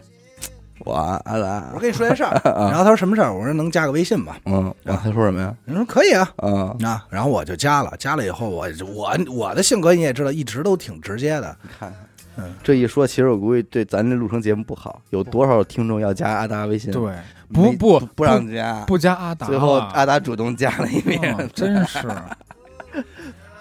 [0.86, 3.34] 我阿达我，跟你说件事儿， 然后他说什么事儿？
[3.34, 4.36] 我说能加个微信吗？
[4.46, 5.54] 嗯，然后他说什么呀？
[5.66, 6.30] 人说可以啊。
[6.38, 11.58] 嗯，啊，然后我就加了，加了以后我我我的性格你也知道，一直都挺直接的。
[11.64, 12.00] 你看看
[12.38, 16.92] 嗯，这一说，其实我估计对咱这录成节目不好，有多少听众要加阿达微信？
[16.92, 17.14] 对，
[17.54, 22.00] 不不不让加，不加阿达，最后阿达主动加了一遍嗯，真是，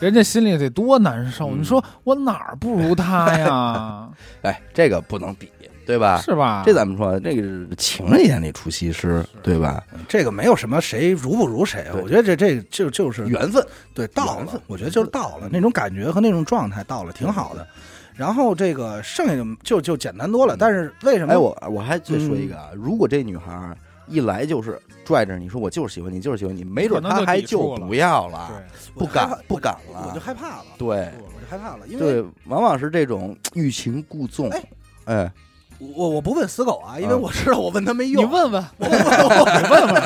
[0.05, 1.49] 人家心里得多难受。
[1.49, 4.09] 嗯你说我哪儿不如他呀？
[4.43, 5.49] 哎，这个不能比，
[5.87, 6.21] 对吧？
[6.21, 6.63] 是吧？
[6.67, 7.19] 这怎么说？
[7.21, 9.83] 这个情人眼里出西施，对吧？
[10.07, 17.67] 这个没有什么谁如不如谁，我觉得这这就就是缘分，对到了，我觉得就是到了那种感觉和那种状态到了，挺好的。
[18.15, 21.33] 然后这个剩下的就就简单多了，但是为什么？
[21.33, 28.63] 哎，我我还再说一个啊，如果这女孩儿一来就是拽着你说我就是喜欢你，就是喜欢你，没准可能就她还就不要了，
[28.95, 30.21] 不敢不敢了我就。
[30.21, 30.89] 害怕了，对
[31.19, 34.63] 我就害怕了，因为对，往往是这种欲擒故纵哎。
[35.07, 35.33] 哎，
[35.79, 38.31] 我我不问死狗啊，因为嗯我知道我问他没用你用。
[38.31, 40.03] 问问，我问问，你问问，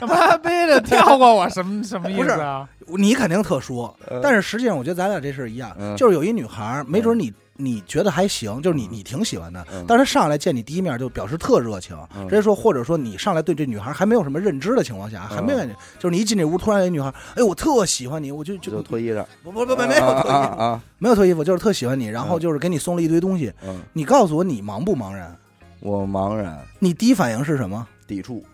[0.00, 1.48] 干嘛背着跳过我？
[1.48, 2.68] 什么什么意思啊？
[2.86, 9.84] 你肯定特说，呃但是实际上我觉得咱俩这事儿一样，嗯就是有一女孩儿，没准你你觉得还行，就是你你挺喜欢的，嗯。
[9.86, 12.28] 但是她上来见你第一面就表示特热情，嗯。
[12.28, 15.58] 直接说，或者说你上来对这女孩还没有什么认知的情况下，还没有，
[15.98, 22.40] 就是你一进这屋，突然有一女孩，哎，我特喜欢你，我就就就脱衣裳，不不不没有脱衣服，啊啊，没有脱衣服，就是特喜欢你，然后嗯。
[22.40, 25.36] 就是给你送了一堆东西，嗯，你告诉我你茫不茫然？
[25.80, 26.58] 我茫然。
[26.78, 27.86] 你第一反应是什么？
[28.06, 28.44] 抵触，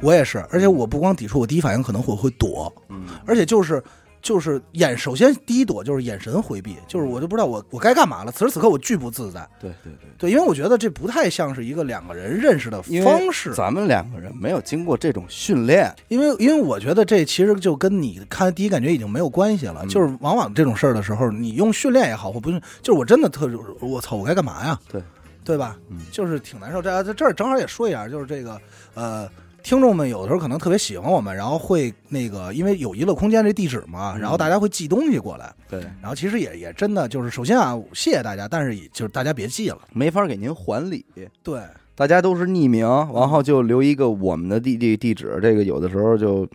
[0.00, 3.82] 我也是，而且我不光抵触，我第一反应可能会会躲，嗯，而且就是
[4.24, 8.32] 就是眼，首先第一躲就是眼神回避，就是我就不知道我我该干嘛了。
[8.32, 10.08] 此时此刻我巨不自在，对对对。
[10.16, 23.46] 对，因为我觉得这不太像是一个两个人认识的因为方式，咱们两个人没有经过这种训练，因为因为我觉得这其实就跟你看第一感觉已经没有关系了，嗯就是往往这种事儿的时候，你用训练也好或不用，就是我真的特
[23.80, 24.80] 我操，我该干嘛呀？
[24.90, 25.02] 对
[25.44, 25.76] 对吧？
[25.90, 26.80] 嗯就是挺难受。
[26.80, 28.58] 这这这儿正好也说一下，就是这个
[28.94, 29.28] 呃。
[29.64, 34.20] 听众们有的时候可能特别喜欢我们，然后会那个，因为有娱乐空间这地址嘛，嗯。
[34.20, 41.02] 然后大家会寄东西过来，对，然后其实也也真的就是，首先啊，谢谢大家，但是也就是大家别寄了，没法给您还礼，
[41.42, 41.62] 对，
[41.94, 46.46] 大家都是匿名，然后就留一个我们的地地地址，这个有的时候就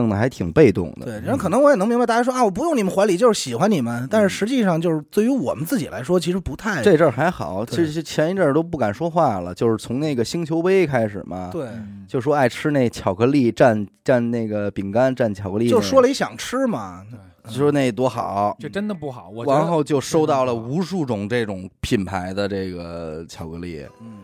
[0.00, 1.06] 弄得还挺被动的。
[1.06, 4.08] 对，人可能我也能明白，大家说啊，我不用你们怀里，就是喜欢你们。
[4.10, 17.04] 但是实际上，就是对于我们自己来说，其实不太这阵儿还好，对其实前一阵儿都不敢说话了，就是从那个星球杯开始嘛，对，嗯就说爱吃那巧克力蘸蘸那个饼干蘸巧克力那个，就说了一想吃嘛。
[17.48, 19.30] 就说那多好，这真的不好。
[19.30, 24.18] 我然后就收到了无数种这种品牌的这个巧克力，嗯，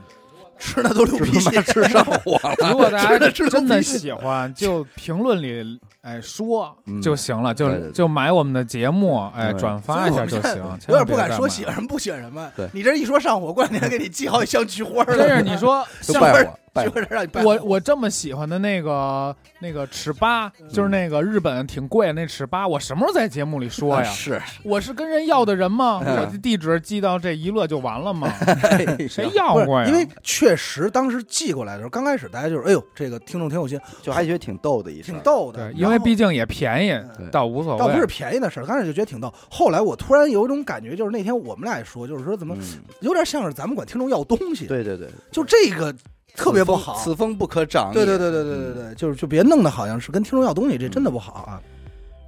[0.59, 1.63] 吃的都流鼻血。
[1.63, 2.55] 吃上火了。
[2.71, 10.57] 如果大家真的喜欢，就评论里哎说嗯就行了，就就买我们的节目，哎转发一下就行。
[10.89, 12.51] 有点不敢说喜喜欢什么不喜欢什么。
[12.57, 15.29] 对你这一说上火，过两天给你寄好几箱菊花真了。
[15.37, 16.21] 是你说 像
[17.45, 24.09] 我我这么喜欢的那个那个尺八，就是那个日本挺贵的那尺八，我什么时候在节目里说呀？
[24.09, 26.03] 啊是，我是跟人要的人吗？
[26.05, 28.33] 嗯我的地址寄到这一乐就完了吗？
[28.77, 29.87] 谁谁不是要过呀？
[29.87, 35.71] 因为确实当时寄过来的时候，刚开始大家就是，哎呦，这个听众挺有心，就还觉得挺逗的一事儿，挺逗的。
[35.71, 37.79] 对，因为然后毕竟也便宜对，倒无所谓。
[37.79, 39.33] 倒不是便宜的事儿，刚开始就觉得挺逗。
[39.51, 42.63] 后来我突然有一种感觉，就是那天我们俩也说，就是说怎么嗯，
[43.01, 45.95] 有点像是咱们管听众要东西，对对对，就这个
[46.37, 46.95] 特别不好。
[47.03, 47.93] 此风不可长。
[47.93, 51.61] 对对对对对对对，就是就别弄得好像是跟听众要东西，这真的不好啊。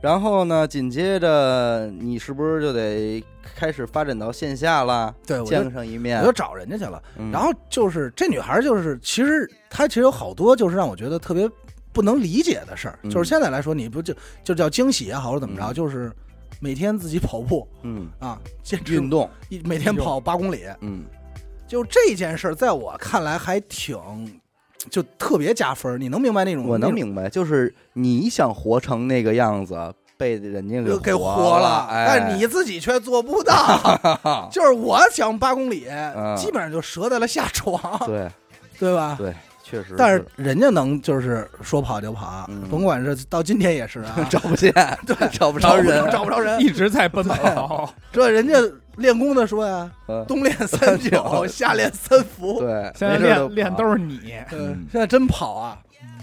[0.01, 3.23] 然后呢，紧接着你是不是就得
[3.57, 5.12] 开始发展到线下了？
[5.27, 7.03] 对，我见上一面我就，找人家去了。
[7.18, 11.51] 嗯然后就是这女孩，就是其实她其实有好多就是让我觉得特别
[11.92, 12.97] 不能理解的事儿。
[13.03, 16.12] 嗯就是现在来说，你不就就叫惊喜也好，或者怎么着，嗯就是
[16.61, 21.05] 每天自己跑步嗯，啊，坚持运动，一每天跑八公里，嗯，
[21.68, 23.96] 就这件事儿，在我看来还挺
[24.90, 26.00] 就特别加分。
[26.00, 26.66] 你能明白那种？
[26.66, 33.54] 我能明白，就是你想活成那个样子，被人家给给活活了，哎，但是你自己却做不到。
[34.50, 38.28] 就是我想八公里，嗯基本上就折在了下床，对
[38.78, 39.14] 对吧？
[39.18, 39.35] 对，
[39.68, 44.72] 确实，但是人家能就是说跑就跑，嗯甭管是到今天也是啊， 找不见，
[45.07, 46.59] 对，找不着人，找不着人。
[46.61, 47.92] 一直在奔跑。
[48.11, 48.54] 这人家
[48.96, 52.61] 练功的说呀，嗯冬练三九，夏练三伏。
[52.61, 54.20] 对，现在练练都是你，
[54.90, 55.78] 现在真跑啊，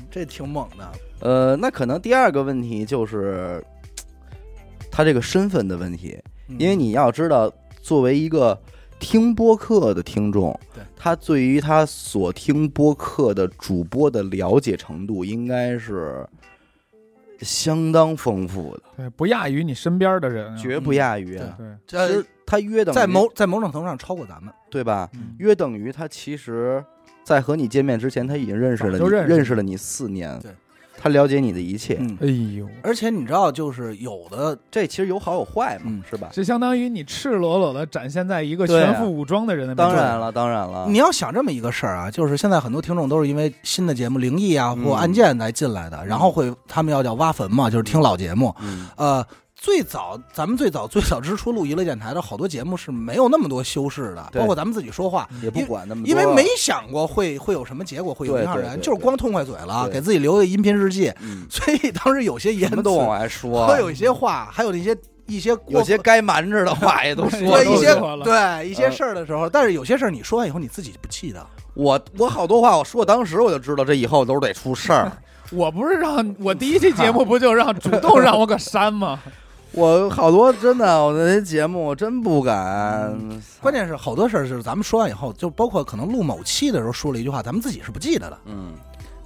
[0.09, 0.91] 这挺猛的。
[1.21, 3.63] 呃，那可能第二个问题就是
[4.91, 6.17] 他这个身份的问题，
[6.49, 8.59] 嗯因为你要知道，作为一个
[8.99, 16.27] 听播客的听众对，他对于他所听播客的主播的了解程度，应该是
[17.41, 20.57] 相当丰富的，对，不亚于你身边的人啊。
[20.57, 21.57] 绝不亚于啊。
[21.57, 24.53] 对，其实他约等于在某在某种程度上超过咱们。
[24.71, 25.09] 对吧？
[25.13, 26.83] 嗯约等于他其实，
[27.23, 30.51] 在和你见面之前，他已经认识了你，认识认识了你四年，对，
[31.05, 31.97] 他了解你的一切。
[31.99, 32.25] 嗯，哎
[32.57, 36.29] 呦，而且你知道，就是有的这其实有好有坏嘛，嗯是吧？
[36.33, 39.95] 这相当于你赤裸裸的展现在一个对啊全副武装的人的面前。
[39.95, 48.51] 当然了，当然了，你要想这么一个事儿啊，就是现在很多听众都是因为新的节目灵异啊嗯或案件来进来的，然后会他们要叫挖坟嘛，就是听老节目。
[48.63, 49.23] 嗯，呃，
[49.65, 61.11] 最早咱们最早最早之初录娱乐电台的好多节目是没有那么多修饰的，包括咱们自己说话，也不管那么多，因为没想过会会有什么结果，会有影响人，就是光痛快嘴了，给自己留个音频日记。
[61.19, 71.43] 嗯，所以当时有些言都往外说，会有一些话，还有那些一些有些该瞒着的话也都说了对一些对一些嗯事儿的时候，但是有些事儿你说完以后你自己不记得。
[71.73, 75.11] 我我好多话我说，当时我就知道这以后都是得出事儿。
[75.51, 79.19] 我不是让我第一期节目不就让主动让我给删吗？
[79.75, 83.13] 我好多真的，我那些节目我真不敢。
[83.59, 88.37] 关键是好多事儿是咱们说完以后，就包括可能录某期的时候说了一句话，咱们自己是不记得的。
[88.45, 88.73] 嗯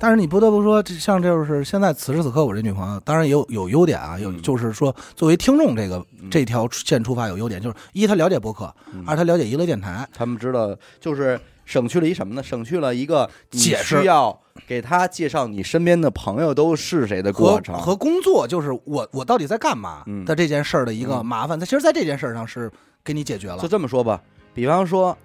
[0.02, 12.42] 但是你不得不说，这像就是现在此时此刻我这女朋友，当然也有有优点啊，有嗯就是说作为听众这个嗯这条线出发有优点，就是一她了解播客，嗯二她了解娱乐电台，他们知道，就是省去了一什么呢？
[12.42, 17.76] 省去了一个解释需要给他介绍你身边的朋友都是谁的和过程。
[17.76, 21.60] 和工作就是我我到底在干嘛嗯的这件事儿的一个嗯麻烦。
[21.60, 22.72] 他其实，在这件事儿上是
[23.04, 23.68] 给你解决了就。
[23.68, 24.22] 这么说吧，
[24.54, 25.18] 比方说，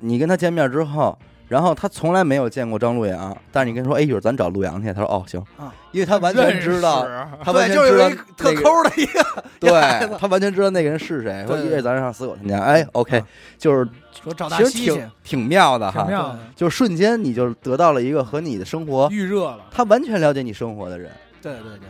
[0.00, 1.16] 你跟他见面之后，
[1.52, 5.38] 然后他从来没有见过张路阳，但是你跟他说，哎，一会儿咱找陆阳去，他说哦行。
[5.58, 7.06] 啊，因为他完全知道，
[7.44, 9.70] 他完，全知道就有一特抠的一个对
[10.18, 11.44] 他完全知道那个人是谁。
[11.46, 13.26] 说对一会儿咱上死狗他家，哎，OK，啊
[13.58, 13.86] 就是
[14.24, 14.84] 说找大其实西。
[14.86, 19.60] 挺，挺妙的哈，挺妙的，就是瞬间你就得到了一个和你的生活，预热了。
[19.70, 21.12] 他完全了解你生活的人。
[21.42, 21.88] 对对对。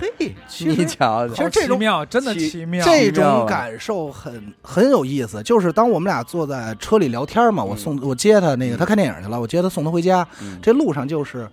[0.00, 2.84] 嘿， 你瞧瞧，其实这种奇妙真的奇奇妙。
[2.84, 7.78] 这种感受很很有意思，就是当我们俩坐在车里聊天嘛，我嗯。
[7.78, 8.78] 送我接他那个，嗯。
[8.78, 10.58] 他看电影去了，我接他送他回家，嗯。
[10.62, 11.48] 这路上就是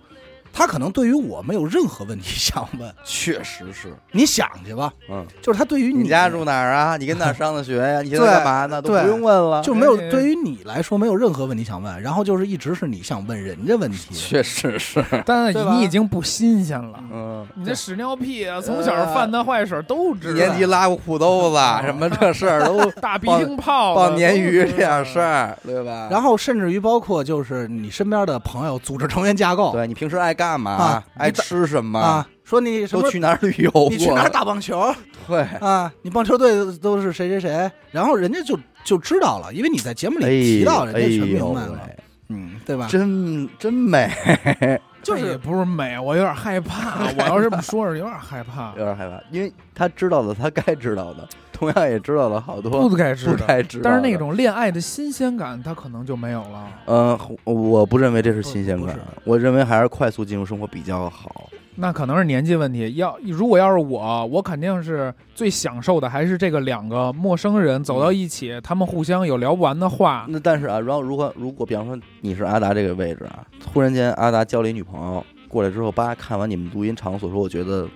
[0.56, 2.90] 他可能对于我没有任何问题想问。
[3.04, 6.96] 确实是，你想去吧，嗯，就是他对于你家住哪儿啊？
[6.96, 8.00] 你跟哪儿上的学呀？
[8.02, 8.80] 你现在干嘛呢？
[8.80, 9.60] 都不用问了。
[9.62, 14.14] 就没有哎对于你来说没有任何问题想问，然后就是一直是你想问人家问题。
[14.14, 16.98] 确实是，但你已经不新鲜了。
[17.12, 20.32] 嗯，你这屎尿屁啊，从小犯的坏事都知道。
[20.32, 25.20] 一年级拉过裤兜子，什么这事儿都 大鼻涕泡子、报鲶鱼这点事。
[25.20, 26.08] 儿，对吧？
[26.10, 31.04] 然后甚至于包括就是你身边的朋友组织成员架构对你平时爱干嘛啊？
[31.16, 31.98] 爱吃什么？
[31.98, 33.70] 啊，说你什么都去哪儿旅游？
[33.90, 34.94] 你去哪儿打棒球
[35.26, 35.90] 对，啊？
[36.02, 41.96] 你棒球队都是谁谁谁，然后人家就就知道了，因为你在节目里哎提到，人哎家全明白了，喂
[42.28, 42.86] 嗯，对吧？
[42.90, 44.10] 真真美，
[45.02, 47.04] 就是也不是美，我有点害怕。
[47.16, 48.84] 我要是这么说，是有点害怕 有。
[48.84, 53.82] 点害怕，因为他知道的他该知道的，同样也知道了好多不该知道，不该知道。
[53.84, 56.68] 但是那种恋爱的新鲜感，他可能就没有了。
[56.84, 61.48] 呃，我不认为这是新鲜感，我认为还是快速进入生活比较好。
[61.78, 62.94] 那可能是年纪问题。
[62.94, 70.26] 要如果要是我，我肯定是最享受的，还是这个两个陌生人走到一起，他们互相有聊不完的话。
[70.28, 77.86] 那但是啊，然后如果如果比方说你是阿达这个位置啊，突然间阿达交了一女朋友过来之后，叭看完你们录音场所说，我觉得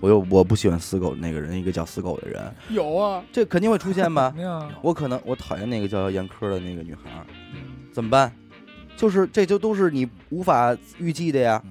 [0.00, 4.38] 我又我不喜欢死狗那个人，一个叫死狗的人，有啊，这肯定会出现吧 肯？
[4.38, 4.70] 定啊。
[4.82, 7.24] 我可能我讨厌那个叫严科的那个女孩，
[7.92, 8.32] 怎么办？
[8.96, 11.62] 就是这就都是你无法预计的呀。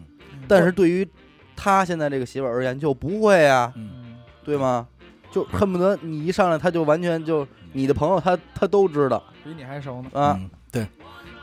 [0.47, 1.07] 但是对于
[1.55, 4.87] 他现在这个媳妇而言，就不会呀，嗯，嗯对吗？
[5.29, 10.09] 就恨不得你一上来，他就完全就你的朋友他他都知道比你还熟呢。
[10.13, 10.87] 啊，嗯，对，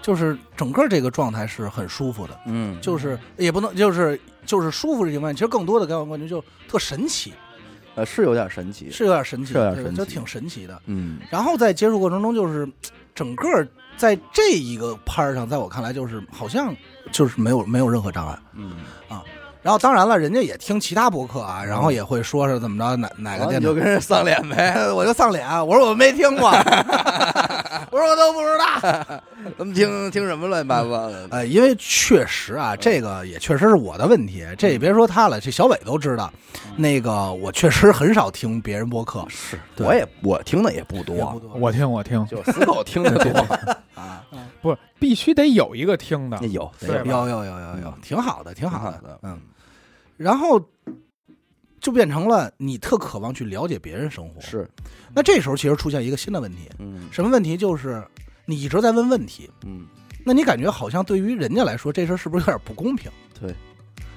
[0.04, 7.32] 就是整个这个状态是很舒服的，嗯，就是也不能就是就是舒服这情况，其实更多的给我感觉就特神奇，
[7.94, 9.96] 呃是有点神奇，是有点神奇，是有点神奇。
[9.96, 10.78] 就挺神奇的。
[10.84, 11.20] 嗯。
[11.30, 12.68] 然后在接触过程中，就是
[13.14, 13.48] 整个
[13.96, 16.76] 在这一个拍儿上，在我看来就是好像
[17.10, 18.38] 就是没有没有任何障碍。
[18.52, 18.72] 嗯，
[19.64, 26.50] 然后当然了，人家也听其他博客啊，然后也会说是怎么着哪哪个电台，你就跟人丧脸呗，哎， 我就丧脸，我说我没听过，
[27.90, 29.20] 我说我都不知道。
[29.56, 36.30] 咱们听听什么乱七八糟的，呃，因为确实啊，这个也确实是我的问题，这也别说他了，这小伟都知道。
[36.76, 43.40] 那个我确实很少听别人播客，是我也我听的也不也不多，我听我听，就死狗听的多。
[43.94, 44.22] 啊，
[44.60, 46.36] 不是必须得有一个听的。
[46.48, 49.40] 有有有有有有，挺好的，挺好，的，嗯。
[50.16, 50.60] 然后
[51.80, 54.68] 就变成了你特渴望去了解别人生活，是，
[55.14, 57.56] 那这时候其实出现一个新的问题，嗯什么问题？
[57.56, 58.02] 就是
[58.46, 59.86] 你一直在问问题，嗯，
[60.24, 63.10] 那你感觉好像对于人家来说，这事儿是不是有点不公平？
[63.38, 63.54] 对，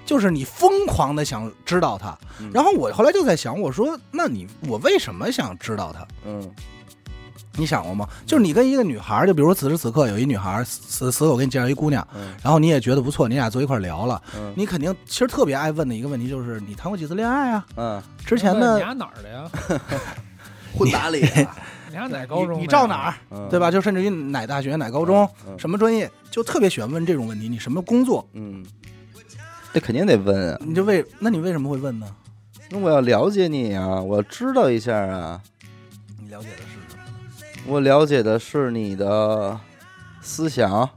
[0.05, 6.07] 就是你疯狂的想知道他，嗯然后我后来就在想，我说，那你我为什么想知道他？
[6.25, 6.49] 嗯
[7.57, 8.07] 你想过吗？
[8.25, 17.65] 就是你跟一个女孩，就比如说此时此刻有一女孩儿死死我给你介绍一姑娘，嗯然后你也觉得不错，你俩坐一块聊了，嗯你肯定其实特别爱问的一个问题就是，你谈过几次恋爱啊？
[17.75, 19.49] 嗯，之前呢，问你家哪儿的呀？
[20.77, 21.55] 混打里啊，
[21.89, 22.57] 你家哪高中？
[22.57, 23.71] 你你照哪儿，嗯对吧？？
[23.71, 27.49] 就甚至于哪大学、哪高中、嗯什么专业，就特别喜欢问这种问题。
[27.49, 28.27] 你什么工作？
[28.33, 28.63] 嗯，
[29.73, 32.05] 这肯定得问啊，你就为那你为什么会问呢？
[32.69, 35.41] 那我要了解你啊，我要知道一下啊，
[36.21, 36.49] 你了解？
[37.67, 39.59] 我了解的是你的
[40.21, 40.89] 思想，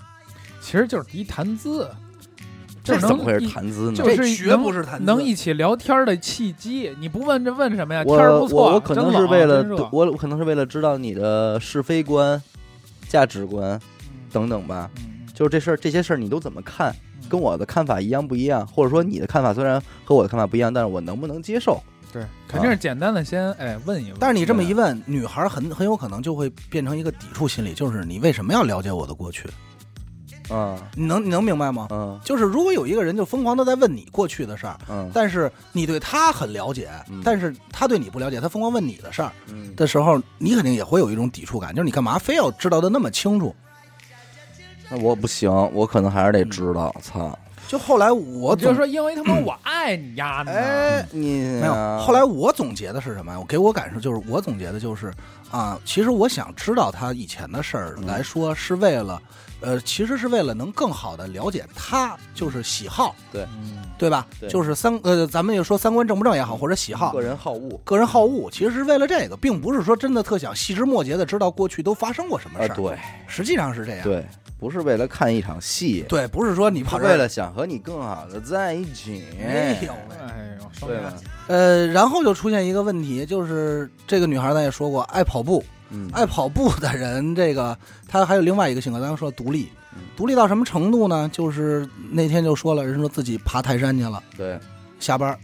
[0.60, 1.90] 其实就是一谈资，
[2.84, 3.96] 这怎么会是谈资呢？
[3.96, 6.94] 就是这绝不是谈资能一起聊天的契机。
[7.00, 8.04] 你不问这问什么呀？
[8.04, 12.40] 天儿不错，我我可能是为了我我可能是为了知道你的是非观、
[13.08, 13.78] 价值观
[14.32, 14.88] 等等吧。
[14.96, 16.90] 嗯就是这事儿，这些事儿你都怎么看？
[16.92, 16.96] 嗯
[17.30, 18.66] 跟我的看法一样不一样？
[18.66, 21.80] 或者说你的看法虽然和我的看法不一样，但是我能不能接受？
[22.12, 24.16] 对，肯定是简单的先哎问一问。
[24.20, 29.48] 但是你这么一问，女孩很很有可能就会变成一个抵触心理，就是你为什么要了解我的过去？
[30.52, 31.86] 嗯你能你能明白吗？
[31.90, 43.54] 嗯就是如果有一个人就疯狂的在问你过去的事儿，嗯但是你对他很了解，嗯但是他对你不了解，他疯狂问你的事儿嗯，的时候，你肯定也会有一种抵触感，就是你干嘛非要知道的那么清楚？
[44.90, 46.92] 那我不行，我可能还是得知道。
[47.00, 47.38] 操！
[47.70, 50.50] 就后来我就说，因为他妈我爱你丫的。
[50.50, 53.38] 哎，你没有，后来我总结的是什么呀？
[53.38, 55.14] 我给我感受就是，我总结的就是
[55.52, 59.22] 啊，其实我想知道他以前的事儿嗯来说，是为了，
[59.60, 63.46] 呃，其实是为了能更好的了解他，就是喜好，对
[63.96, 64.26] 对吧？
[64.40, 72.74] 对就是三呃，咱们就说三观正不正也好，或者喜好个、人好恶个人好恶，其实是为了这个，并不是说真的特想细枝末节的知道过去都发生过什么啊，事儿。
[72.74, 74.02] 对实际上是这样。
[74.02, 74.26] 对，
[74.60, 79.24] 不是为了看一场戏，对，不是说你是跑这儿为了想和你更好的在一起。
[79.38, 81.14] 没有喂哎呦，双对吧？
[81.48, 91.26] 呃，然后就出现一个问题，就是这个女孩咱也说过，爱跑步，嗯，爱跑步的人，这个她还有另外一个性格，咱们说独立，嗯独立到什么程度呢？
[91.32, 94.60] 就是那天就说了，人说自己爬泰山去了，对，
[94.98, 95.36] 下班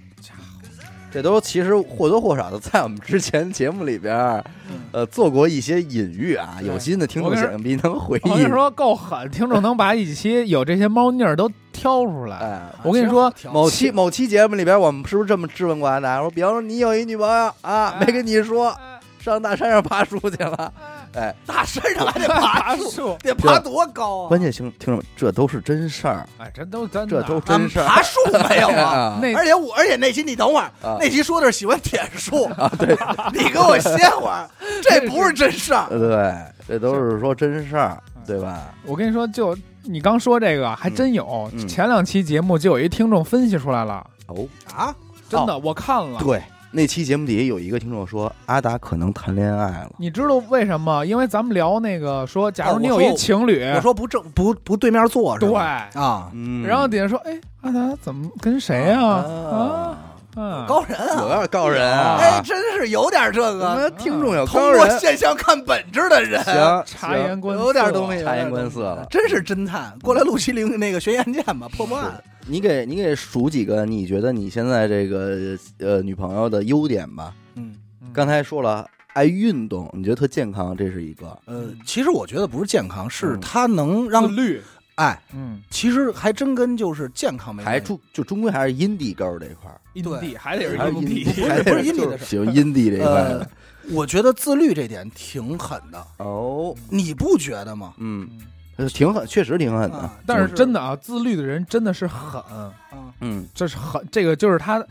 [1.13, 4.45] 这都其实或多或少的在我们之前节目里边儿，
[4.93, 6.59] 呃，做过一些隐喻啊。
[6.63, 8.49] 有心的听众想必能回忆我跟你。
[8.51, 12.37] 说够狠，听众能把一期有这些猫腻儿都挑出来。
[12.37, 16.21] 哎，我跟你说某期某期节目里边，我们是不是这么质问过阿达？
[16.21, 18.77] 说，比方说你有一女朋友啊，哎没跟你说，
[19.19, 20.73] 上大山上爬树去了，
[21.17, 24.29] 哎，大山上还得爬 树，得爬多高啊？
[24.29, 27.87] 关键听听众，这都是真事儿，哎，这都真，这都真事儿。
[27.87, 29.19] 爬树没有啊？
[29.37, 32.97] 而且我，而且那期你等会儿，啊那期说的是喜欢舔树啊，对，
[33.33, 34.49] 你给我歇会儿，
[34.83, 35.87] 这不是真事儿。
[35.89, 36.35] 对，
[36.69, 38.75] 这都是说真事儿，对吧？
[38.85, 41.49] 我跟你说，就你刚说这个，还真有。
[41.53, 44.95] 嗯前两期节目就有一听众分析出来了，哦，啊，
[45.29, 46.21] 真的，我看了。
[46.21, 49.91] 对，那期节目底下有一个听众说，阿达可能谈恋爱了。
[49.99, 51.05] 你知道为什么？
[51.07, 59.01] 因为咱们聊那个说，假如你有一哦我说情侣，我说不正不不对面坐是对，啊，嗯，然后底下说，哎，阿达怎么跟谁呀？
[59.01, 59.99] 啊
[60.37, 62.19] 啊，高人啊，有点高人啊！
[62.21, 69.07] 哎，真是有点这我个们听众有通高人，过现象看本质的人，行，察言观色，有点东西，察言观色了。
[69.09, 69.97] 真是侦探。
[70.03, 72.23] 过来录期零那个悬疑案件吧，破破案。
[72.49, 77.35] 你给你给数几个你觉得你现在这个呃女朋友的优点吧？
[77.57, 78.09] 嗯，嗯。
[78.13, 81.37] 刚才说了爱运动，你觉得特健康，这是一个。
[81.47, 83.41] 呃，其实我觉得不是健康，是嗯。
[83.41, 84.63] 它能让自律，
[84.95, 87.81] 哎，嗯，其实还真跟就是健康没关系。
[87.81, 93.51] 还终就终归还是阴蒂沟这一块儿，阴地还得是阴阴地，不是还不是阴蒂的事就是喜欢阴蒂这一块呃。，
[93.91, 97.95] 我觉得自律这点挺狠的，哦，你不觉得吗？
[97.99, 98.47] 嗯，嗯
[98.77, 99.97] 呃挺狠，确实挺狠的。
[99.99, 102.73] 啊但是真的啊，自律的人真的是狠，啊，
[103.21, 104.85] 嗯，这是狠，这个就是他，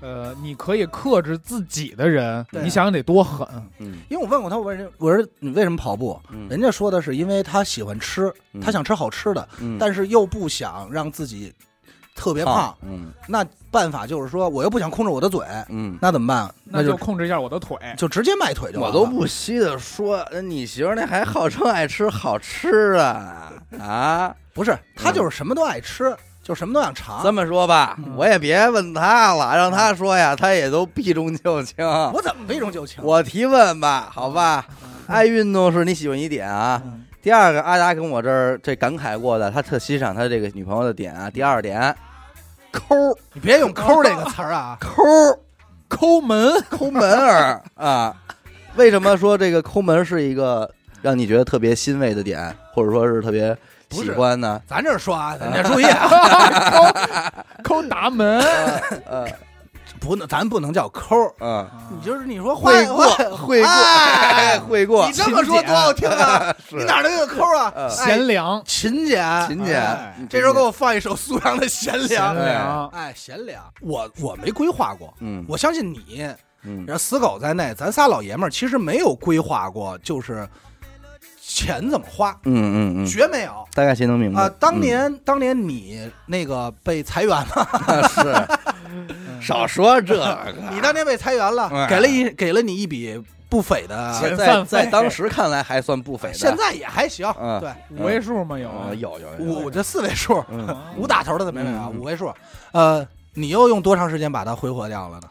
[0.00, 3.46] 呃，你可以克制自己的人，对你想想得多狠，
[3.78, 6.20] 嗯因为我问过他，我问我说你为什么跑步？
[6.30, 11.52] 嗯人家说的是因为他喜欢吃，嗯他想吃好吃的，嗯，但是又不想让自己
[12.14, 12.74] 特别胖。
[12.82, 16.54] 嗯那办法就是说，我又不想控制我的嘴，嗯，那怎么办？
[16.64, 17.76] 那就就控制一下我的腿。
[17.96, 23.04] 就直接迈腿就完了我都不稀的说，呃你媳妇那还号称爱吃好吃的
[23.80, 24.34] 啊？
[24.52, 27.22] 不是，她就是什么都爱吃，就什么都想尝。
[27.24, 31.84] 这么说吧，嗯我也别问她了，让她说呀，她也都避重就轻。
[32.12, 33.02] 我怎么避重就轻？
[33.02, 34.64] 我提问吧，好吧？
[35.08, 36.80] 爱运动是你喜欢一点啊。
[37.24, 41.30] 嗯第二个，阿达跟我这儿这感慨过的，他特欣赏他这个女朋友的点啊。
[41.30, 41.94] 第二点，
[42.70, 42.94] 抠
[43.32, 44.76] 你别用“抠”这个词儿啊！
[44.82, 44.92] 抠
[45.88, 48.14] 抠门，抠门儿啊。
[48.76, 50.70] 为什么说这个抠门是一个
[51.00, 53.56] 让你觉得特别欣慰的点，或者说是特别
[53.90, 54.60] 喜欢呢？
[54.66, 57.32] 咱这儿说啊，咱这 注意啊，
[57.64, 58.38] 抠抠达门，
[59.06, 59.26] 呃
[60.04, 61.16] 不能，咱不能叫抠。
[61.40, 66.54] 嗯，你就是你说会过花会过哎会过你，这么说多好听啊！
[66.70, 67.72] 你哪能有抠啊？
[67.74, 69.82] 呃贤良，勤俭，勤俭
[70.28, 72.20] 这时候给我放一首苏阳的《贤良贤》。
[72.44, 76.26] 良，哎，贤良，我我没规划过，嗯我相信你，
[76.62, 80.48] 嗯然后死狗在内，咱仨老爷们儿其实没有规划过，就是
[81.46, 83.68] 钱怎么花，嗯嗯嗯，绝没有？
[83.74, 84.42] 大概谁能明白？
[84.42, 84.50] 啊！
[84.58, 89.08] 当年当年你那个被裁员了， 嗯。
[89.40, 90.38] 是少说这个，
[90.72, 97.60] 你当年被裁员了哎，给了一给了你一笔不菲的，钱在在当时看来还算不菲的，现在也还行，嗯。
[97.60, 98.58] 对，五位数吗？
[98.58, 100.74] 有呃有有有五这四位数，嗯。
[100.96, 101.90] 五打头的怎么样啊？
[101.94, 102.32] 五位数，
[102.72, 105.28] 呃，你又用多长时间把它挥霍掉了呢？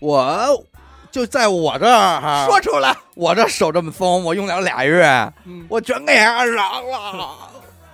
[0.00, 0.66] 我
[1.12, 5.04] 就在我这儿哈，说出来，我这手这么松，我用了俩月，
[5.44, 7.28] 嗯，我全给人嚷了。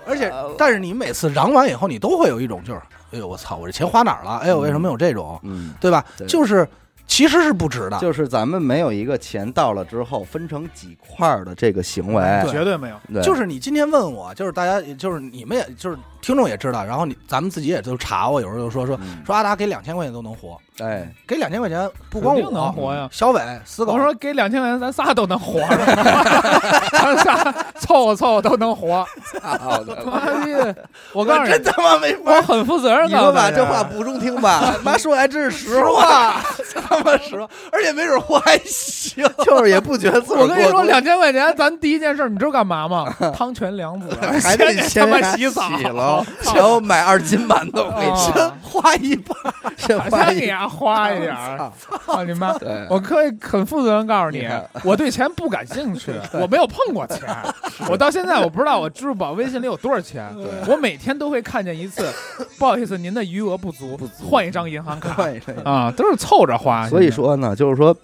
[0.06, 4.38] 而且呃，但是你每次嚷完以后，你都会有一种就是，哎呦我操，我这钱花哪儿了？
[4.38, 5.38] 哎呦，为什么有这种？
[5.42, 6.04] 嗯，对吧？
[6.16, 6.66] 对就是
[7.08, 12.96] 其实是不值的，就是咱们没有一个钱到了之后分成几块儿的这个行为，对绝对没有。
[13.12, 19.22] 对就是你今天问我，就是大家，就是你们也就是听众也知道，然后你咱们自己也都查过，有时候就说说嗯。
[19.26, 22.94] 说阿达给两千块钱都能活，哎，给两千块钱不光我定能活。
[22.94, 25.60] 呀小伟、死狗我说给两千块钱，咱仨都能活。
[25.60, 25.78] 着，
[26.92, 29.06] 咱仨凑合凑合都能活。
[29.32, 30.04] 操的！
[30.04, 30.52] 妈逼！
[31.12, 32.32] 我告诉你真，他妈没法。
[32.32, 33.56] 我很负责任你说把告诉大家。
[33.56, 36.42] 这话不中听吧， 妈说还真是实实话，话，
[36.88, 39.24] 他妈实话，而且没准活还行。
[39.44, 43.14] 就是也不觉得自个儿我跟你说，两千块钱，咱第一件事，你知道干嘛吗？
[43.36, 44.08] 汤泉凉子，
[44.42, 46.07] 还得先先他妈洗澡，了，
[46.54, 49.36] 然后买二斤馒头吃，真花一半，
[49.76, 51.72] 先花一先给伢花一点儿。
[52.04, 52.56] 操你妈！
[52.58, 54.48] 对，我可以很负责任告诉你
[54.82, 57.28] 我对钱不感兴趣， 我没有碰过钱，
[57.90, 60.34] 我到现在我不知道我支付宝、微信里有多少钱，
[60.66, 62.06] 我每天都会看见一次，
[62.58, 63.98] 不好意思，您的余额不足，
[64.28, 66.88] 换一张银行卡换一个啊，都是凑着花。
[66.88, 67.94] 所以说呢，就是说，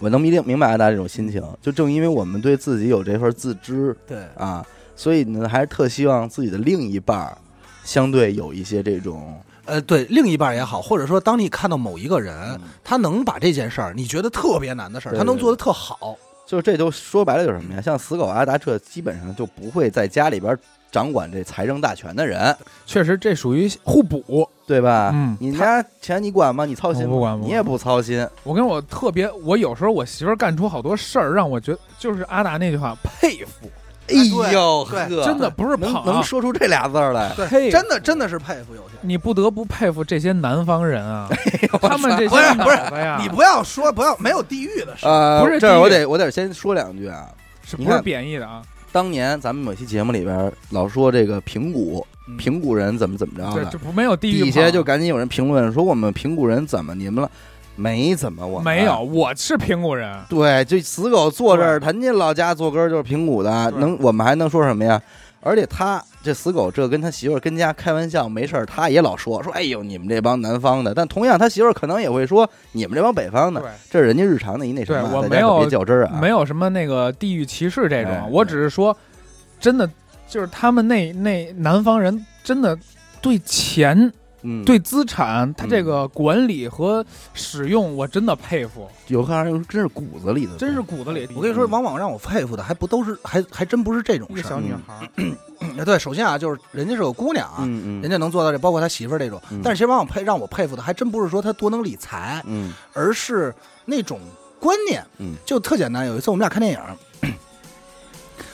[0.00, 4.64] 我能明明明白大家这种心情，就正因为我们对自己有这份自知对，啊，
[4.98, 7.38] 所以呢，还是特希望自己的另一半儿
[7.84, 17.80] 相对有一些这种，呃，对，另一半也好，或者说当你看到某一个人，嗯他能把这件事儿你觉得特别难的事儿，他能做的特好，就是这都说白了就是什么呀？
[17.80, 20.58] 像死狗阿达这基本上就不会在家里边
[20.90, 24.48] 掌管这财政大权的人，确实这属于互补。
[24.68, 25.12] 对吧？
[25.14, 26.66] 嗯你家钱你管吗？
[26.66, 27.08] 你操心吗？
[27.08, 28.28] 不管不管你也不操心。
[28.44, 33.66] 我跟我特别，我有时候我媳妇儿干出好多事儿，让我觉得就是阿达那句话佩服，
[34.08, 36.02] 哎呦呵，真的不是能捧。
[36.02, 38.96] 啊，能说出这俩字儿来，对，真的真的是佩服有些。
[39.02, 41.28] 你不得不佩服这些南方人啊，
[41.80, 42.36] 他们这些不
[42.70, 47.26] 是不是你不要说不要没有地域的事，呃，不是这儿我得我得先说两句啊。
[47.64, 48.62] 是不是你看贬义的啊？
[48.90, 52.36] 当年咱们某期节目里边老说这个平谷嗯。
[52.38, 57.30] 平谷人怎么怎么着对，的这，不没有地域底下就赶紧有人评论说我们平谷人怎么你们了？
[57.78, 65.00] 没怎么我没有，我是平谷人，对，就死狗坐这儿，人家老家坐根儿就是平谷的，能我们还能说什么呀？
[65.40, 78.94] 而且他这死狗这跟他媳妇儿跟家开玩笑没事儿，他也老说说，哎呦你们这帮南方的，但同样他媳妇儿可能也会说你们这帮北方的，这是人家日常的一那什么，我没有别较真儿啊，没有什么那个地域歧视这种，哎我只是说，
[79.60, 79.88] 真的
[80.28, 82.76] 就是他们那那南方人真的
[83.20, 84.12] 对钱、
[84.42, 91.28] 嗯，对资产，他这个管理和使用，我真的佩服，有可能真是骨子里的，真是骨子里。
[91.34, 94.50] 我跟你说，往往让我佩服的还不都是还还真不是这种一个事儿。
[94.50, 95.08] 小女孩
[95.78, 99.40] 儿， 对，首先啊，就是人家是个姑娘啊，嗯嗯，人家能做到这，包括他媳妇儿这种。
[99.50, 103.52] 嗯但是其实往往佩让我佩服的，还真不是说他多能理财，嗯而是
[103.84, 104.20] 那种
[104.60, 105.04] 观念。
[105.18, 106.06] 嗯就特简单。
[106.06, 107.34] 有一次我们俩看电影，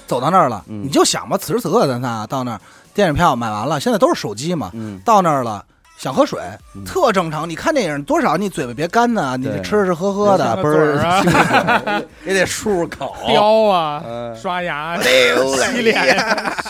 [0.07, 2.61] 走到那儿了，嗯你就想吧，此时此刻咱仨到那儿，
[2.95, 5.65] 电影票买完了，现在都是手机嘛，嗯，到那儿了。
[5.97, 6.41] 想喝水，
[6.75, 7.49] 嗯特正常。
[7.49, 11.23] 你看电影多少，你嘴巴别干呐，你吃吃喝喝的，不是啊
[12.27, 16.17] 也得漱漱口， 叼啊，嗯刷牙、溜洗脸、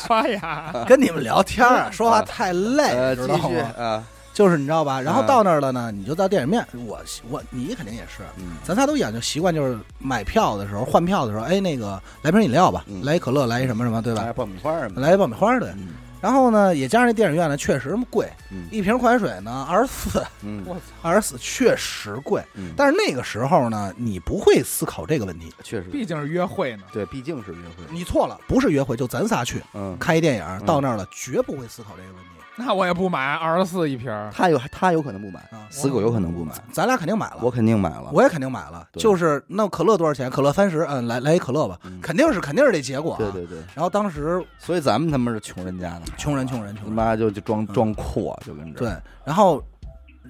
[0.07, 3.61] 刷牙， 跟你们聊天啊，说话太累，呃，知道吗？
[3.77, 4.03] 啊，
[4.35, 5.01] 就是你知道吧？
[5.01, 6.65] 然后嗯到那儿了呢，你就到电影院。
[6.87, 6.99] 我
[7.31, 14.23] 我你肯定也是，嗯咱仨都讲究习惯，就是买票的时候换票的时候，哎，那个来瓶饮料吧，嗯来一可乐，来一什么什么，对吧？
[14.23, 15.69] 来爆米花来一爆米花对。
[15.71, 15.89] 嗯
[16.25, 18.67] 然后呢，也加上那电影院呢，确实贵，嗯。
[18.71, 20.65] 一瓶矿泉水呢二十四，嗯。
[20.65, 22.43] 我操，二十四确实贵。
[22.55, 25.53] 嗯，但是那个时候呢，你不会思考这个问题。
[25.63, 25.91] 确实。
[25.91, 26.85] 毕竟是约会呢。
[26.95, 35.67] 对，毕竟是约会，你错了，不是约会，就咱仨去嗯，看一电影，到那儿了绝不会思考这个问题 那我也不买二十四一瓶儿，他有他有可能不买，啊。
[35.71, 38.87] 死狗有可能不买，咱俩肯定买了，我肯定买了，我也肯定买了。
[38.93, 40.31] 对就是那可乐多少钱？
[40.31, 43.19] 可乐三十，嗯，来来一可乐吧，嗯肯定是肯定是这结果、啊。
[43.19, 49.61] 对对对，然后当时所以咱们他妈是穷人家的，穷人穷人穷妈就就装装阔，就跟这对，然后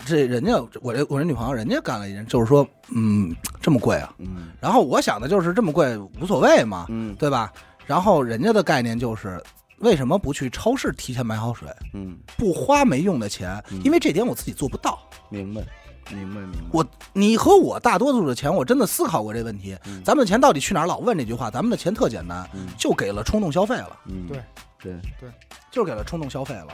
[0.07, 4.14] 这人家我这我这女朋友人家干了一件，就是说，嗯，这么贵啊。
[4.18, 7.53] 嗯然后我想的就是这么贵无所谓嘛，嗯对吧？
[7.87, 9.39] 然后人家的概念就是，
[9.85, 13.62] 为什么不去超市提前买好水，嗯，不花没用的钱？
[13.70, 13.80] 嗯。
[13.85, 14.99] 因为这点我自己做不到。
[15.28, 15.62] 明白
[16.11, 19.76] 明白明白，我你和我大多数的钱，我真的思考过这问题。
[19.87, 20.03] 嗯。
[20.03, 20.87] 咱们的钱到底去哪儿？
[20.87, 20.99] 老？
[20.99, 22.66] 问这句话，咱们的钱特简单，嗯。
[22.78, 24.43] 就给了冲动消费了，嗯对
[24.82, 25.30] 对，对。
[25.70, 26.68] 就是给了冲动消费了，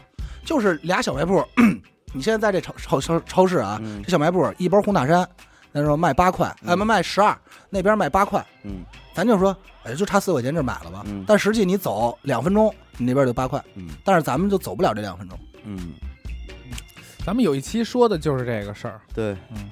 [0.44, 1.44] 就是俩小卖部。
[2.12, 4.02] 你现在在这超超超超市啊，嗯。
[4.02, 5.28] 这小卖部一包红塔山，
[5.72, 6.70] 那时候卖八块，嗯。
[6.70, 7.36] 哎，卖卖十二，
[7.68, 8.84] 那边卖八块，嗯。
[9.14, 11.02] 咱就说，哎，就差四块钱这买了吧。
[11.06, 15.38] 嗯但实际你走两分钟，你那边就八块，嗯但是咱们就走不了这两分钟。
[15.64, 15.92] 嗯，
[17.24, 19.00] 咱们有一期说的就是这个事儿。
[19.14, 19.70] 对，嗯，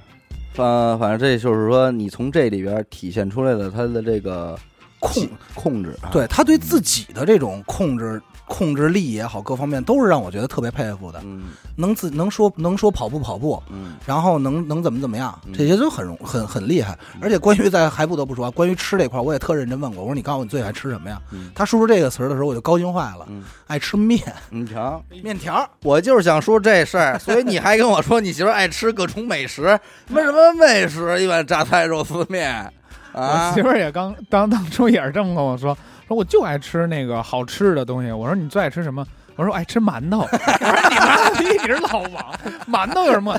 [0.53, 4.59] 反反正这就是说，你从这里边体现出来的他的这个
[4.99, 11.21] 控控制啊，对他对自己的这种控制、控制力也好，各方面都是让我觉得特别佩服的。
[11.25, 11.51] 嗯。
[11.77, 13.97] 能自能说能说跑步跑步，嗯。
[14.05, 16.99] 然后能能怎么怎么样嗯，这些都很容很很厉害。
[17.21, 21.21] 而且关于在还不得不说啊，关于吃这块，我也特认真问过，我说你告诉我你最爱吃什么呀？
[21.31, 21.51] 嗯。
[21.55, 24.21] 他说出这个词儿的时候，我就高兴坏了，嗯，爱吃面。
[24.51, 25.69] 你瞧，面条。
[25.83, 29.79] 我就是想说这事儿，所以你还跟我说你媳妇儿爱吃各种美食，
[30.09, 32.73] 什么什么美食，一碗榨菜肉丝面？
[33.13, 35.77] 我啊媳，妇儿也刚当当初也是这么跟我说，
[36.09, 38.11] 说我就爱吃那个好吃的东西。
[38.11, 39.07] 我说你最爱吃什么？
[39.37, 40.23] 我说我爱吃馒头。
[40.27, 42.35] 我说你妈逼，你是老王，
[42.69, 43.39] 馒头有什么？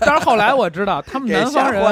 [0.00, 1.82] 但是后来我知道，他们给南方人，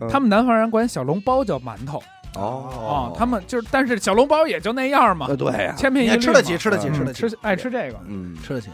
[0.00, 2.02] 嗯他们南方人管小笼包叫馒头
[2.36, 7.98] 哦啊，他们就是，但是小笼包也就那样嘛呃，对呀，千篇一律吃得起，吃得起，嗯吃得起，吃爱吃这个。
[8.06, 8.70] 嗯，吃得起。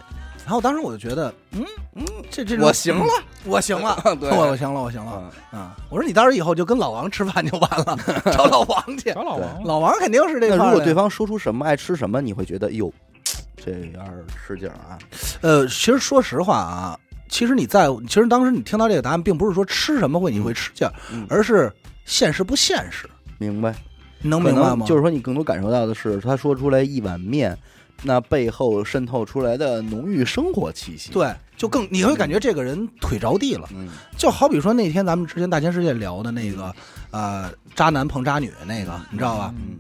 [0.48, 1.62] 然后当时我就觉得，嗯
[1.94, 3.04] 嗯，这这 我行了，
[3.44, 5.30] 我行了，对我我行了，我行了。
[5.52, 5.76] 嗯啊！
[5.90, 7.98] 我说你到时候以后就跟老王吃饭就完了，
[8.32, 9.12] 找老王去。
[9.12, 12.90] 找老王，老王肯定是这那块儿的如果对方说出什么爱吃什么，你会觉得哟，
[13.58, 14.02] 这有点
[14.46, 14.96] 吃劲儿啊，
[15.42, 21.70] 呃，其实说实话啊，其实你在，其实当时你听到这个答案，并不是说吃什么会你会吃劲儿，嗯而是
[22.06, 23.06] 现实不现实。
[23.36, 23.74] 明白？
[24.22, 24.86] 能明白吗？
[24.86, 27.56] 就是说，你更多感受到的是，他说出来一碗面，
[28.02, 33.68] 那背后渗透出来的浓郁生活气息。，对，就更你会感觉这个人腿着地了。
[33.74, 36.74] 嗯，就好比说那天咱们之前大千世界聊的那个，
[37.10, 39.54] 呃，渣男碰渣女那个，你知道吧？
[39.58, 39.76] 嗯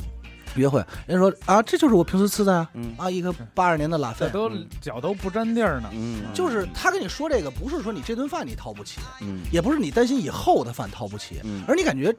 [0.54, 2.66] 约会，人家说啊，这就是我平时吃的
[2.96, 5.88] 啊，一个八二年的拉菲，这都嗯脚都不沾地儿呢。
[5.92, 12.12] 嗯，就是他跟你说这个，不是说你这顿饭你掏不起，嗯也不是你担心以后的饭掏不起，嗯而你感觉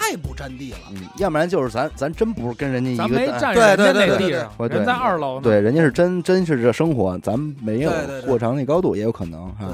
[0.00, 0.78] 太不占地了。
[0.92, 5.42] 嗯，要不然就是咱咱真不是跟人家一咱个对对人家对对对那地上，对人在二楼呢。
[5.42, 7.92] 对，人家是真真是这生活，咱们没有
[8.26, 9.66] 过长那高度，也有可能哈。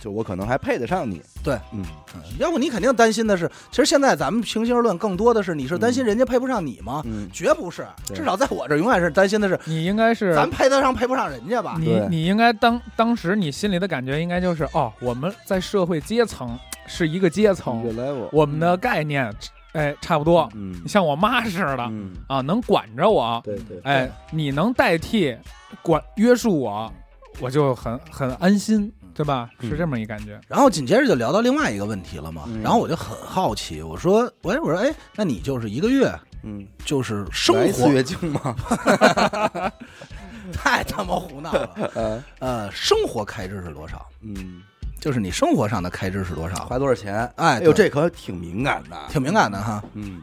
[0.00, 1.20] 就我可能还配得上你。
[1.42, 1.82] 对，嗯，
[2.14, 7.02] 嗯要不你肯定担心的是，其实现在咱们平心而论，更多的是你是担心人家配不上你吗？
[7.04, 11.76] 嗯绝不是，至少在我这儿永远是担心的是你应该是咱配得上配不上人家吧？
[11.80, 16.56] 你你应该当当时你心里的感觉应该就是哦，我们在社会阶层
[16.86, 17.84] 是一个阶层，
[18.30, 19.34] 我们的概念
[19.72, 20.48] 哎差不多。
[20.54, 25.36] 嗯你像我妈似的嗯，啊，能管着我，对对，哎，你能代替
[25.82, 26.92] 管约束我，
[27.40, 29.50] 我就很很安心，对吧？
[29.60, 30.40] 嗯是这么一感觉。
[30.48, 36.12] 然后紧接着就聊到另外一个问题了嘛，嗯然后我就很好奇，我说，喂，我说，哎，那你就是一个月
[36.44, 38.54] 嗯，就是生活月经吗？
[40.52, 44.06] 太他妈胡闹了，呃， 呃，生活开支是多少？
[44.22, 44.62] 嗯，
[45.00, 46.66] 就是你生活上的开支是多少？
[46.66, 47.14] 花多少钱？
[47.36, 48.96] 哎哎呦，对这可挺敏感的。
[49.08, 50.20] 挺敏感的哈，嗯，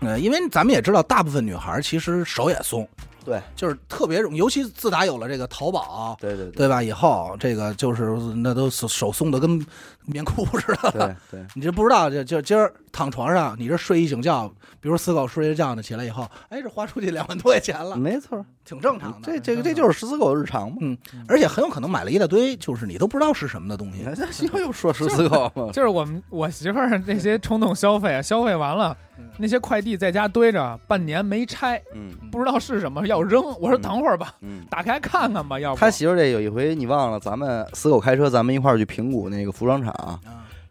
[0.00, 2.88] 呃，因为咱们也知道，大部分女孩其实手也松，
[3.24, 6.82] 对就是特别容易，尤其自打有了这个淘宝，对对对吧？
[6.82, 9.64] 以后这个就是那都手手松的跟
[10.06, 11.16] 棉裤似的了。
[11.30, 14.48] 对对，你这不知道，就就今儿躺床上，你这睡一醒觉，
[14.80, 19.32] 比如死狗睡一觉呢，起来以后，哎，这花出去两万多块钱了，没错，挺正常的。
[19.32, 20.76] 这这个这就是十四狗日常嘛。
[20.80, 20.96] 嗯，
[21.28, 24.04] 而且很有可能买了一大堆，就是你都不知道是什么的东西你。
[24.04, 25.70] 看，这又又说死狗嘛。
[25.72, 28.96] 就是我们我媳妇儿那些冲动消费啊，消费完了，
[29.38, 33.42] 那些快递在家堆着，半年没拆，嗯不知道是什么要扔。
[33.60, 39.94] 我说嗯等会儿吧，嗯，打开看看吧，要不他媳妇儿这有一回你忘了，咱们死狗开车，咱们一块儿去平谷那个服装厂。
[39.96, 40.20] 啊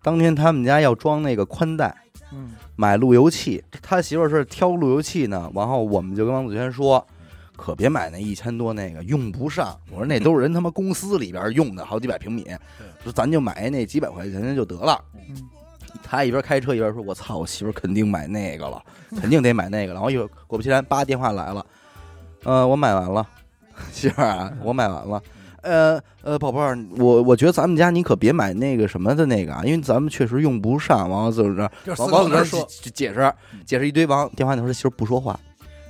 [0.02, 1.96] 当天他们家要装那个宽带，
[2.32, 5.52] 嗯买路由器，他媳妇儿是挑路由器呢。
[5.56, 7.06] 然后我们就跟王子轩说，
[7.56, 9.76] 可别买那一千多那个，用不上。
[9.90, 12.46] 我说那都是人他妈公司里边用的，好几百平米，
[13.04, 15.02] 说咱就买那几百块钱的就得了。
[15.16, 15.36] 嗯，
[16.04, 18.84] 他一边开车一边说：“我操，我媳妇儿肯定买那个了，
[19.20, 21.66] 肯定得买那个了。”然后一会儿果不其然，叭电话来了，
[22.44, 23.26] 呃，我买完了，
[23.92, 25.20] 媳妇儿啊，我买完了。
[25.66, 31.10] 呃呃，宝贝儿，我我觉得咱们家你可别买那个什么的那个啊，因为咱们确实用不上。
[31.10, 33.34] 完了就是这，王王子说，解释
[33.66, 35.38] 解释一堆，王电话那头他媳妇不说话，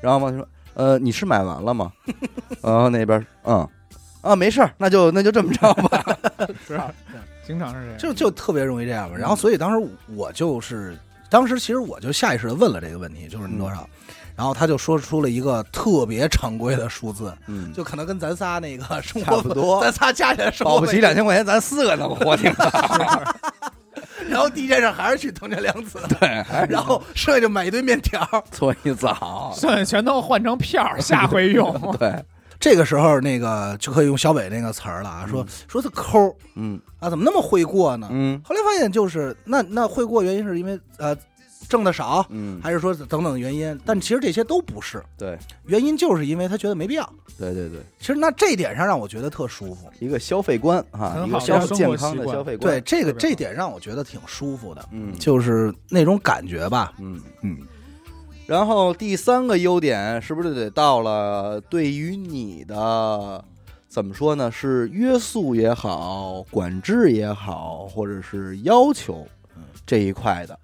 [0.02, 1.92] 然后王子说：“呃，你是买完了吗？”
[2.64, 3.68] 然后那边嗯
[4.22, 6.18] 啊，没事儿，那就那就这么着吧。
[6.66, 6.80] 是，
[7.46, 7.98] 经常是这样。
[7.98, 9.16] 就就特别容易这样吧。
[9.18, 10.98] 然后所以当时我就是，
[11.30, 13.88] 当时其实我就下意识的问了这个问题，就是你多少？
[14.36, 23.24] 然后他就说出了一个特别常规的数字，嗯，就可能跟咱仨那个生活差活不多咱仨加起来生活保不齐两千块钱，咱四个能活 挺好。
[24.28, 28.28] 然后第一件事还是去藤田凉子，对，还是然后剩下就买一堆面条。
[28.52, 29.54] 搓一澡。
[29.56, 31.72] 剩下全都换成票儿，下回用。
[32.00, 32.14] 对，
[32.60, 38.08] 这个时候那个就可以用小北那个词儿了啊，说说他抠嗯啊，怎么那么会过呢？
[38.12, 41.16] 嗯后来发现就是那那会过原因是因为呃
[41.68, 43.80] 挣的少，嗯，还是说等等原因？
[43.86, 47.14] 但其实这些都不是，对原因就是因为他觉得没必要。
[47.38, 49.90] 对对对，其实那这点上让我觉得特舒服。
[50.00, 52.74] 一个消费观啊，一个消健康的消费观。
[52.74, 56.94] 对，这个这点让我觉得挺舒服的，嗯就是那种感觉吧。
[57.00, 57.22] 嗯。
[57.42, 57.58] 嗯，
[58.48, 63.44] 然后第三个优点是不是得到了对于你的
[63.90, 64.52] 怎么说呢？
[64.52, 69.28] 是约束也好，管制也好，或者是要求
[69.86, 70.58] 这一块的。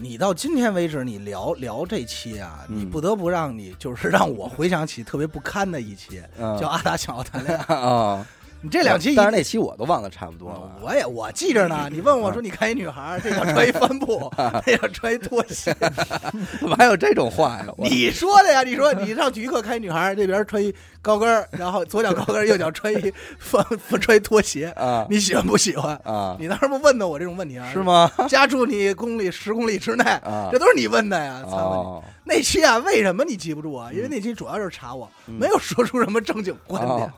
[0.00, 7.74] 你到今天为止，你聊聊这期啊，嗯你不得不让你就是让我回想起特别不堪的一期，嗯叫阿达想要谈恋爱。
[7.74, 8.26] 啊，
[8.60, 10.76] 你这两期但是那期我都忘得差不多了。
[10.82, 11.88] 我也我记着呢。
[11.92, 15.72] 你问我说，你看一女孩儿，这要穿一帆布， 那要穿一拖鞋，
[16.58, 17.66] 怎么还有这种话呀？
[17.78, 18.62] 你说的呀？
[18.64, 23.64] 你说你上体育课看一女孩儿，这边穿一高跟儿，然后左脚高跟儿，右脚穿一帆
[24.00, 25.94] 穿一拖鞋，啊你喜欢不喜欢？
[26.02, 27.70] 啊，你当时不问的我这种问题啊？
[27.72, 27.78] 是？
[27.78, 28.10] 吗？
[28.28, 31.44] 家住你公里十公里之内，啊这都是你问的呀！
[32.24, 33.90] 那期啊，为什么你记不住啊？
[33.92, 37.12] 因为那期主要是查我，嗯没有说出什么正经观点。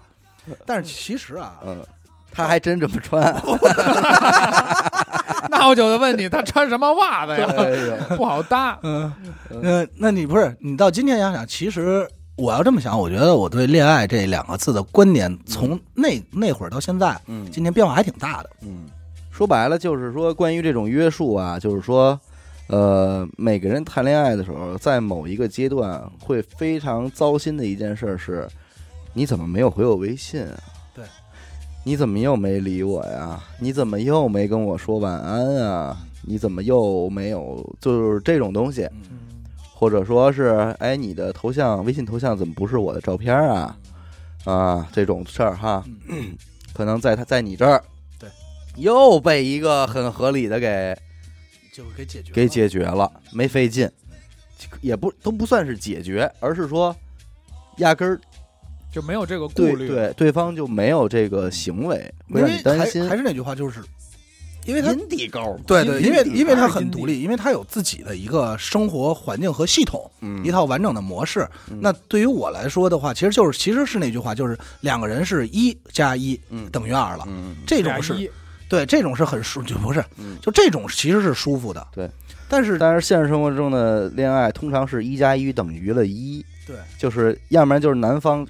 [0.48, 1.76] 哦但是其实啊，嗯，
[2.32, 3.22] 他还真这么穿。
[5.50, 7.46] 那我就得问你，他穿什么袜子呀？
[7.58, 8.78] 哎呦， 不好搭。
[8.82, 9.12] 嗯，
[9.62, 18.50] 那，那你不是你到今天想想，其实我要这么想，我觉得我对恋爱这两个字的观点，从那那会儿到现在，嗯今天变化还挺大的。
[18.62, 18.86] 嗯，
[19.30, 22.18] 说白了就是说，关于这种约束啊，就是说，
[22.68, 28.48] 呃，每个人谈恋爱的时候，在某一个阶段会非常糟心的一件事是，
[29.12, 30.58] 你怎么没有回我微信啊？
[30.94, 31.04] 对，
[31.84, 33.42] 你怎么又没理我呀？
[33.58, 35.96] 你怎么又没跟我说晚安啊？
[36.22, 38.88] 你怎么又没有就是这种东西，
[39.74, 43.76] 或者说是哎，你的头像微信头像怎么不是我的照片啊？
[44.44, 46.36] 啊，这种事儿哈，嗯。
[46.72, 47.82] 可能在他在你这儿，
[48.18, 48.30] 对，
[48.76, 50.96] 又被一个很合理的给
[51.74, 52.34] 就给解决了。
[52.34, 53.90] 给解决了，没费劲，
[54.80, 56.94] 也不都不算是解决，而是说
[57.78, 58.18] 压根儿
[58.90, 59.88] 就没有这个顾虑。
[59.88, 61.96] 对对对方就没有这个行为，
[62.30, 63.08] 会因让你为还担心。
[63.08, 63.80] 还是那句话，就是
[64.66, 70.44] 因为他阴地沟，对对，因为因为他很独立，因为他有自己的一个生活环境和系统，嗯。
[70.44, 71.48] 一套完整的模式。
[71.70, 71.78] 嗯。
[71.80, 76.68] 那对于我来说的话，其实就是其实是那句话，就是两个人是一加一嗯。
[76.70, 77.26] 等于二了。
[77.66, 78.30] 这种是
[78.68, 81.84] 对，这种是很舒，就不是嗯，就这种其实是舒服的。
[81.92, 82.08] 对，
[82.48, 88.46] 但是但是现实生活中的恋爱通常是一加一等于了一，对，就是要不然就是男方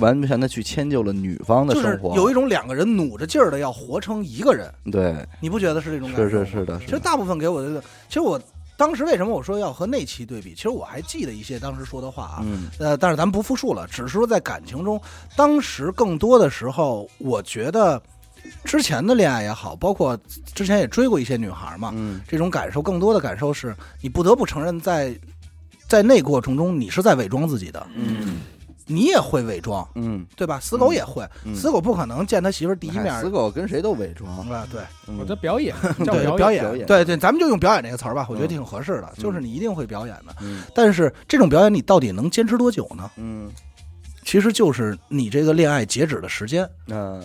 [0.00, 6.28] 完全的去迁就了女方的就是生活，有一种两个人努着劲儿的要活成一个人，对，你不觉得是这种感觉？
[6.28, 8.40] 是是的，是的，其实大部分给我的，其实我
[8.76, 10.54] 当时为什么我说要和那期对比？
[10.54, 12.68] 其实我还记得一些当时说的话啊，嗯。
[12.78, 15.00] 呃，但是咱们不复述了，只是说在感情中，
[15.36, 18.02] 当时更多的时候，我觉得
[18.64, 20.18] 之前的恋爱也好，包括
[20.54, 22.22] 之前也追过一些女孩嘛，嗯。
[22.26, 25.14] 这种感受更多的感受是你不得不承认在，
[25.86, 28.38] 在那过程中你是在伪装自己的，嗯
[28.90, 30.58] 你也会伪装，嗯，对吧？
[30.60, 31.54] 死狗也会，嗯。
[31.54, 34.80] 死狗不可能见他媳妇儿第一面哎死狗跟谁都伪装，啊，对。
[35.06, 35.16] 嗯。
[35.18, 35.74] 我的表演
[36.04, 36.86] 叫对，表演。
[36.86, 38.48] 对对，咱们就用表演这个词儿吧，我觉得嗯。
[38.48, 40.64] 挺合适的，就是你一定会表演的，嗯。
[40.74, 43.10] 但是这种表演你到底能坚持多久呢？
[43.16, 43.50] 嗯。
[44.24, 47.20] 其实就是你这个恋爱截止的时间，那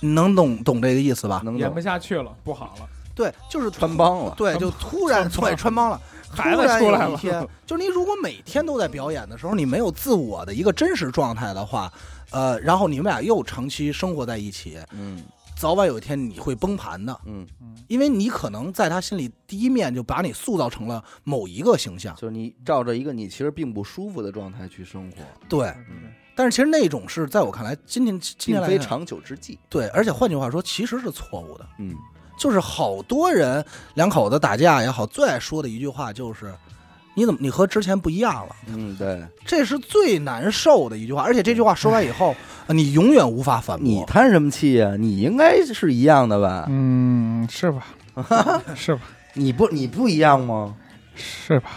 [0.00, 1.42] 你能懂懂这个意思吧？
[1.44, 1.60] 能懂。
[1.60, 6.00] 演不下去了，不好了，对，就是穿帮了，对，就突然穿穿帮了，
[6.30, 11.92] 孩子出来了天，就是你如果每天都在表演的时候，你没有自我的一个真实状态的话，
[12.30, 15.22] 呃，然后你们俩又长期生活在一起，嗯
[15.56, 17.46] 早晚有一天你会崩盘的，嗯，
[17.86, 25.16] 因为你可能在他心里第一面就把你塑造成了某一个形象，就是你照着一个你其实并不舒服的状态去生活，
[25.48, 25.66] 对。
[25.90, 31.66] 嗯但是其实那种是在我看来，今天今天来非长久之计，对，而且换句话说，其实是错误的。
[31.78, 31.94] 嗯
[32.40, 33.62] 就是好多人
[33.92, 36.54] 两口子打架也好，最爱说的一句话就是
[37.12, 42.34] ：“你怎么你和之前不一样了嗯，对？”这是最难受的一句话，而且这句话说完以后，
[42.66, 43.84] 呃你永远无法反驳。
[43.86, 44.94] 你叹什么气呀？
[44.98, 46.64] 你应该是一样的吧？
[46.70, 47.86] 嗯，是吧？
[48.74, 49.02] 是吧？
[49.34, 50.74] 你不你不一样吗？
[51.14, 51.70] 是吧？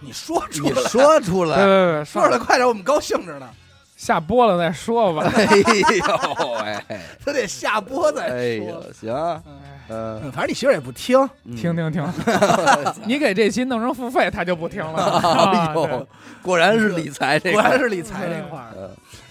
[0.00, 3.48] 你说出你来，说出来，别别别，说出来，快点，我们高兴着呢。
[3.96, 5.22] 下播了再说吧。
[5.34, 5.64] 哎呦
[6.62, 8.66] 喂， 他得下播再哎说。
[8.68, 9.10] 呦行，
[9.46, 9.58] 嗯，
[9.88, 12.04] 嗯，反正你媳妇儿也不听，嗯听听听，
[13.06, 16.06] 你给这期弄成付费，他就不听了。
[16.42, 18.72] 果然是理财这果，然是理财这块儿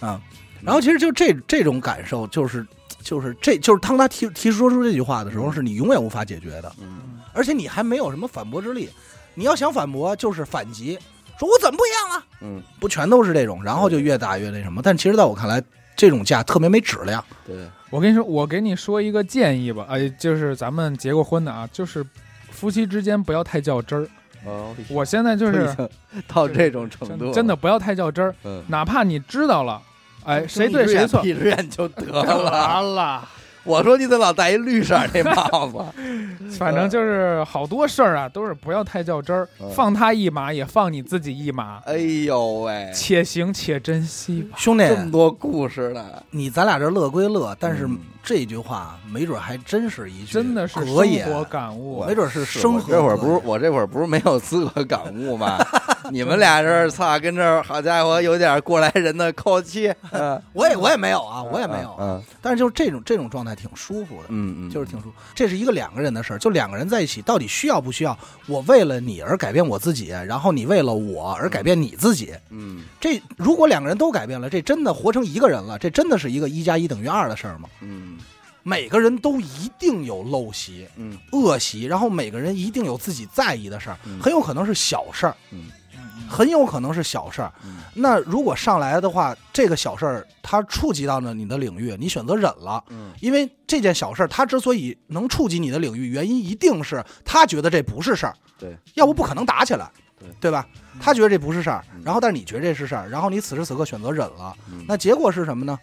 [0.01, 0.21] 嗯啊。
[0.61, 2.65] 然后其实就这这种感受，就是
[3.01, 6.71] 就是这就是当他提提说出这句话的时候，是你永远无法解决的。
[6.81, 8.89] 嗯而且你还没有什么反驳之力。
[9.33, 10.97] 你要想反驳，就是反击，
[11.37, 12.25] 说我怎么不一样了？
[12.39, 14.81] 嗯，不全都是这种，然后就越打越那什么。
[14.81, 15.61] 但其实在我看来，
[15.95, 17.23] 这种架特别没质量。
[17.45, 17.55] 对，
[17.89, 22.05] 我跟你说，我给你说一个建议吧，哎，就是咱们结过婚的啊，就是
[22.51, 24.07] 夫妻之间不要太较真儿。
[24.45, 25.75] 哦，我现在就是
[26.27, 29.81] 到这种程度，真真的不要太较真儿，嗯，哪怕你知道了，
[30.23, 33.27] 哎，谁对谁错，闭着眼就得了。
[33.65, 35.77] 我说你怎么老戴一绿色那帽子？
[36.57, 44.55] 反正就是好多事儿啊，都是不要太较真儿嗯，放他一马也放你自己一马，哎呦喂，且行且珍惜吧。
[44.57, 55.57] 兄弟，这么多故事呢，你咱俩这乐归乐，但是嗯这句话没准还真是一句真的是格言生，活感悟没，准是是生活这会儿不是我这会儿不是没有资格感悟吗？
[56.11, 59.91] 你们俩这儿操，跟这儿好家伙，有点过来人的口气。
[60.11, 64.25] 嗯，我也我也没有啊，我也没有，嗯但是就是这种这种状态挺舒服的。
[64.29, 68.17] 嗯嗯，就是挺舒服，这是一个两个人的事儿，就两个人在一起，到底需要不需要？
[68.47, 72.33] 我为了你而改变我自己，然后你为了我而改变你自己。
[72.49, 77.67] 嗯这如果两个人都改变了，这真的活成一个人了，这真的是一个一加一等于二的事儿吗？
[77.81, 78.14] 嗯
[78.67, 81.15] 每个人都一定有陋习、嗯。
[81.31, 84.19] 恶习，然后每个人一定有自己在意的事儿，嗯。
[84.19, 85.65] 很有可能是小事儿，嗯。
[86.27, 87.53] 很有可能是小事儿。
[87.63, 87.77] 嗯。
[87.93, 93.11] 那如果上来的话，这个小事儿它触及到了你的领域，你选择忍了，嗯。
[93.21, 99.87] 因为这件小事儿，它之所以能触及你的领域，原因一定是他觉得这不是事儿，对，要不不可能打起来，
[100.17, 100.27] 对。
[100.39, 100.67] 对吧？
[100.99, 104.83] 他觉得这不是事儿嗯，然后但是你觉得这是事儿，然后你此时此刻选择忍了，嗯。
[104.87, 105.77] 那结果是什么呢？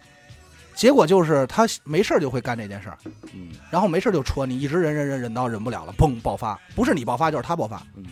[0.75, 2.97] 结果就是他没事儿就会干这件事儿，
[3.33, 3.49] 嗯。
[3.69, 7.81] 然后没事儿就戳你，一直忍忍忍忍到忍不了了，砰爆发，不是你爆发就是他爆发。
[7.95, 8.03] 嗯，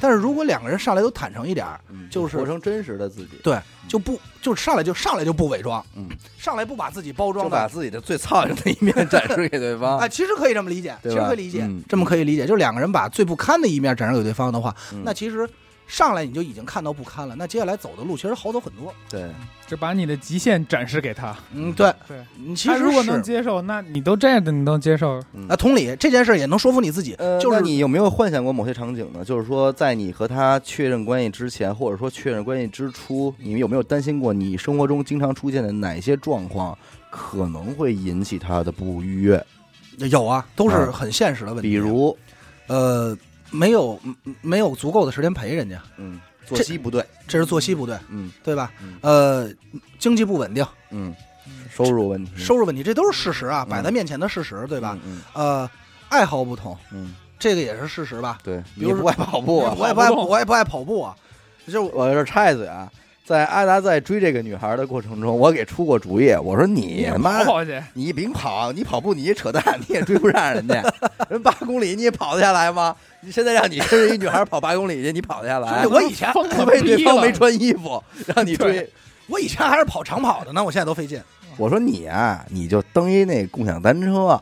[0.00, 3.58] 但是如果两个人上来都坦诚一点儿，嗯就是活成真实的自己，对，
[3.88, 6.08] 就不就上来就上来就不伪装，嗯，
[6.38, 7.68] 上来不把自己包装就把的。
[7.68, 9.98] 自己的最操心的一面展示给对方。
[10.00, 10.08] 哎，。
[10.08, 11.22] 其实可以这么理解，其对吧？
[11.24, 11.82] 实可以理解，嗯。
[11.88, 12.46] 这么可以理解。
[12.46, 15.02] 就是两个人把最不堪的一面展示给对方的话，嗯。
[15.04, 15.48] 那其实
[15.86, 18.92] 上来你就已经看到不堪了，那接下来走的路其实好走很多。
[19.08, 19.30] 对，
[19.66, 21.36] 就把你的极限展示给他。
[21.52, 25.22] 嗯，对，对，你其实他如果能接受，那你都这样的，你能接受？
[25.32, 29.24] 嗯啊，同理，这件事也能说服你自己，呃，就是那你有没有幻想过某些场景呢？
[29.24, 36.76] 就是说，在你和他确认关系之前，或者说确认关系之初，你们有没有担心过你生活中经常出现的哪些状况
[37.10, 39.44] 可能会引起他的不愉悦？
[40.10, 41.70] 有啊，都是啊很现实的问题。
[41.70, 42.14] 比，如，
[42.66, 43.16] 呃，
[43.50, 48.98] 没有嗯没有足够的时间陪人家，嗯，作息不对，这是作息不对，嗯对吧嗯？
[49.02, 49.50] 呃，
[49.98, 51.14] 经济不稳定，嗯，
[51.70, 54.98] 收入问题，收入问题，这都是事实啊，嗯摆在面前的事实，对吧？
[55.04, 55.20] 嗯？
[55.34, 55.70] 呃，
[56.08, 58.38] 爱好不同，嗯，这个也是事实吧？
[58.42, 59.74] 对，比如不爱跑步啊？
[59.78, 61.14] 我也不爱，我也不爱跑步啊，
[61.70, 62.90] 就我这插一嘴啊，
[63.24, 70.82] 在阿达在追这个女孩的过程中，我给出过主意，我说你他妈跑跑去，你别跑，你跑步你也扯淡，你也追不上人家，
[71.28, 72.94] 人八公里你也跑得下来吗？
[73.26, 75.84] 你现在让你跟着一女孩跑八公里去，你跑得下来？
[75.84, 78.00] 我以前疯了因为对方没穿衣服，
[78.36, 78.88] 让你追。
[79.26, 81.20] 我以前还是跑长跑的呢，我现在都费劲。
[81.56, 84.40] 我说你啊，你就蹬一那共享单车，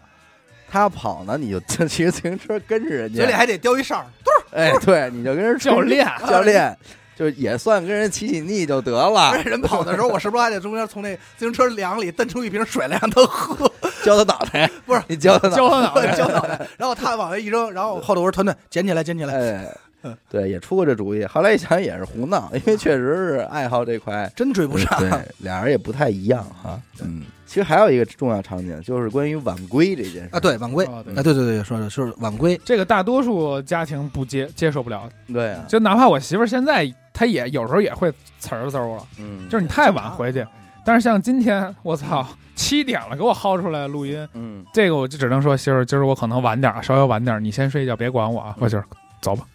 [0.69, 1.59] 他跑呢，你就
[1.89, 3.21] 骑着自行车跟着人家。
[3.21, 4.07] 嘴里还得叼一哨儿，
[4.53, 6.77] 哎，对，你就跟人教练教练，
[7.17, 9.31] 就也算跟人起起腻就得了。
[9.31, 13.71] 而，且人跑的时候，我是不是还得中间从那自行车梁里蹬出一瓶水来让他喝？
[14.05, 19.35] 浇他脑袋，不是你浇他脑教他脑袋， 浇 脑袋，然后他往下一扔，然后后头我说团团捡起来，捡起来，
[20.03, 21.25] 哎，对，也出过这主意。
[21.25, 24.99] 后来一想也是胡闹，因为确实是爱好这块，真追不上。
[24.99, 26.79] 对，俩人也不太一样哈。
[27.01, 30.29] 嗯，其实还有一个重要场景，就是关于晚归这件事。
[30.33, 31.15] 啊，对，晚归，啊，对。
[31.23, 36.85] 对对，说的就是晚归，这个大多数家庭不接接受不了，对啊，就哪怕我媳妇儿现在，
[37.15, 38.11] 她也有时候也会
[38.41, 40.47] 呲儿嗖了，嗯，就是你太晚回去。
[40.85, 48.85] 但是像今天，我操，七点了，给我薅出来录音，嗯，这个我就只能说，媳妇儿，今儿我可能晚点儿，稍微晚点儿，你先睡觉，别管我啊，我今儿
[49.23, 49.47] 走吧。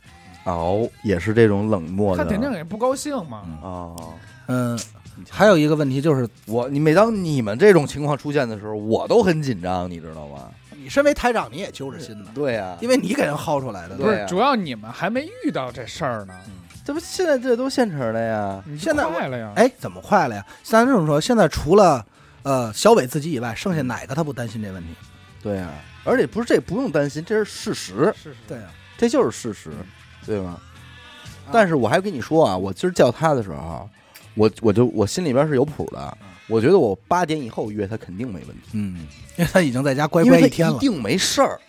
[0.45, 3.43] 哦，也是这种冷漠的，他肯定也不高兴嘛。
[3.45, 4.13] 嗯哦。
[4.47, 4.79] 嗯，
[5.29, 10.49] 还有一个问题就是，我你每当你们这种情况出现的时候，我都很紧张，你知道吗？
[10.81, 13.95] 你身为台长，你也揪着心呢，对呀、因为你给人薅出来的。
[13.95, 16.33] 不对啊，是主要你们还没遇到这事儿呢，
[16.89, 18.63] 这不现在这都现成的呀。
[18.75, 19.53] 现在快了呀。
[19.55, 20.43] 哎，怎么快了呀？
[20.63, 22.03] 像这么说，现在除了
[22.41, 24.89] 呃小伟自己以外，剩下哪个他不担心这问题？
[25.39, 25.69] 对呀、
[26.03, 29.69] 而且不是这不用担心，这是事实，是是，对啊，这就是事实，
[30.25, 30.59] 对吧？
[31.51, 33.87] 但是我还跟你说啊，我今儿叫他的时候，
[34.33, 36.17] 我我就我心里边是有谱的，
[36.47, 39.05] 我觉得我八点以后约他肯定没问题，嗯，
[39.37, 40.79] 因为他已经在家乖乖一天了一。
[40.79, 41.61] 定没事儿。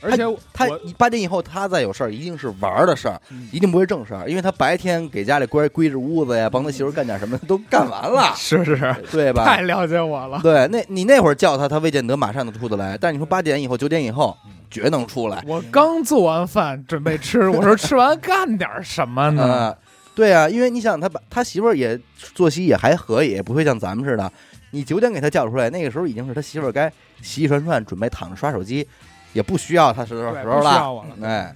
[0.00, 9.44] 而且他我八点以后他再有事儿，一定是玩儿的事儿，嗯一定不会正事儿，因为他白天给家里乖归置屋子呀，帮他媳妇儿干点什么都干完了， 是是是， 对吧？
[9.44, 10.40] 太了解我了。
[10.42, 12.96] 对，那你那会儿叫他，他未见得马上能出得来。
[12.98, 14.36] 但你说八点以后、九点以后，
[14.70, 15.42] 绝能出来。
[15.46, 19.42] 我刚做完饭准备吃，我说吃完干点什么呢？
[19.44, 19.76] 啊，
[20.14, 21.98] 对啊，因为你想他把他媳妇儿也
[22.34, 24.30] 作息也还可以，不会像咱们似的。
[24.70, 26.88] 你九点给他叫出来，那个时候已经是他媳妇儿该
[27.22, 28.86] 洗洗涮涮，准备躺着刷手机，
[29.32, 31.26] 也不需要他时候，时候不需要我了。
[31.26, 31.54] 哎，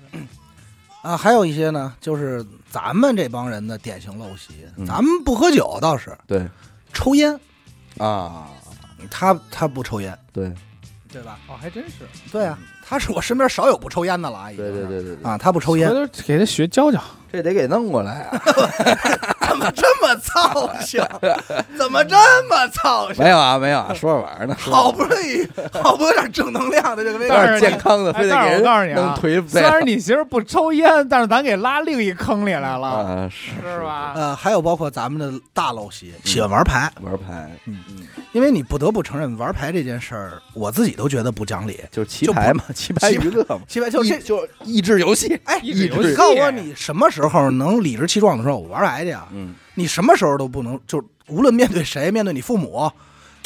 [1.02, 4.86] 啊，还有一些呢，就是咱们这帮人的典型陋习，嗯。
[4.86, 6.16] 咱们不喝酒倒是。
[6.26, 6.46] 对。
[6.92, 7.38] 抽烟，
[7.98, 8.48] 啊，
[9.10, 10.52] 他他不抽烟，对。
[11.10, 11.38] 对吧？
[11.46, 12.06] 哦，还真是。
[12.30, 17.02] 对啊，他是我身边少有不抽烟的了啊，已经对对对对对，啊，他不抽烟回，头给他学教教。
[17.32, 18.42] 这得给弄过来啊！
[19.48, 21.00] 怎么这么操心？
[21.78, 22.16] 怎么这
[22.48, 23.22] 么操心？
[23.22, 33.80] 没有啊，没有啊，说着玩呢，好不容易，好不容易有点正能量的这个但是点健康的，哎但是非得给人我告诉你啊弄颓虽然你媳妇不抽烟，但是咱给拉另一坑里来了，啊，是是？
[33.82, 34.12] 吧？
[34.14, 41.80] 呃，还有包括咱们的大陋习，喜欢玩牌，玩牌，嗯嗯，因为你不得不承认，玩牌这件事儿，我自己都觉得不讲理。
[41.90, 49.28] 就是棋牌嘛，棋牌娱乐嘛，棋牌就这，益就益智游戏，哎，益智游戏你告诉我，你什么时候能理直气壮的说，我玩来去啊？
[49.32, 52.90] 嗯，你什么时候都不能，就无论面对谁，面对你父母，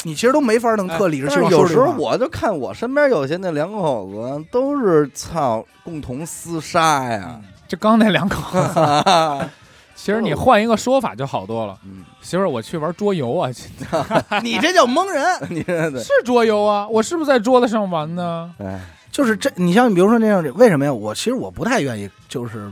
[0.03, 1.51] 你其实都没法能特理直气壮。
[1.51, 9.49] 有时候我就看我身边有些那两口子都是操共同厮杀呀，就刚那两口子，
[9.95, 11.77] 其实你换一个说法就好多了。
[11.83, 13.49] 嗯，媳妇儿，我去玩桌游啊，
[14.43, 18.53] 你这叫蒙人， 你这，是桌游啊，我是不是在桌子上玩呢？
[18.59, 18.79] 哎，
[19.11, 20.93] 就是这，你像比如说那样，为什么呀？
[20.93, 22.71] 我其实我不太愿意，就是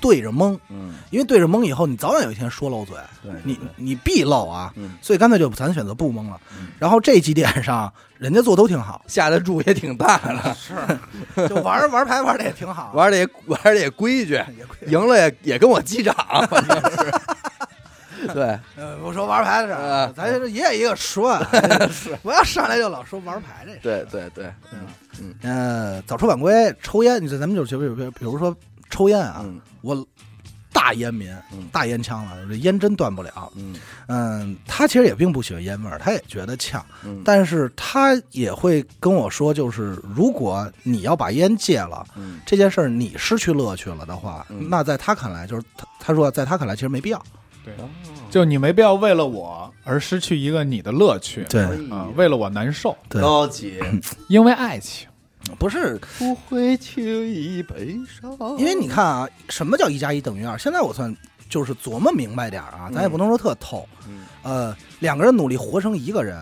[0.00, 3.68] 对着蒙，嗯，因为对着蒙以后，你早晚有一天说漏嘴，对，你对。
[3.76, 4.92] 你必漏啊，嗯。
[5.00, 6.40] 所以干脆就咱选择不蒙了。
[6.58, 6.68] 嗯。
[6.78, 10.18] 然后这几点上，人家做都挺好，下的注也挺大
[11.36, 14.42] 的，就玩玩牌玩的也挺好，玩的也玩的也规矩。
[14.86, 16.14] 赢了也也跟我击掌，
[16.48, 17.12] 反正是。
[18.34, 21.48] 对，呃，我说玩牌的事儿啊，咱这也有一个说啊，
[22.20, 23.78] 不要上来就老说玩牌这事。
[23.80, 28.54] 对对对，嗯，呃，早出晚归，抽烟，你说咱们就就比如说
[28.90, 29.60] 抽烟啊，嗯。
[29.82, 30.06] 我
[30.70, 33.50] 大烟民嗯，大烟枪了，这烟真断不了。
[33.56, 33.74] 嗯。
[34.06, 42.38] 嗯，他其实也并不喜欢烟味儿，他也觉得呛，嗯，但是他也会跟我说，就是如果你要把烟戒了，嗯。
[42.46, 44.68] 这件事儿你失去乐趣了的话，嗯。
[44.68, 47.20] 那在他看来，就是他他说在他看来其实没必要。
[47.64, 47.88] 对，哦。
[48.30, 51.62] 就你没必要为了我而失去一个你的乐趣，对。
[51.90, 53.22] 啊，为了我难受，对。
[53.22, 53.80] 高级，
[54.28, 55.07] 因为爱情，
[55.56, 60.56] 不是，不会轻易悲伤，因为你看啊，什么叫一加一等于二？
[60.58, 61.14] 现在我算
[61.48, 63.88] 就是琢磨明白点儿啊，咱也嗯不能说特透。
[64.06, 66.38] 嗯呃，两个人努力活成一个人，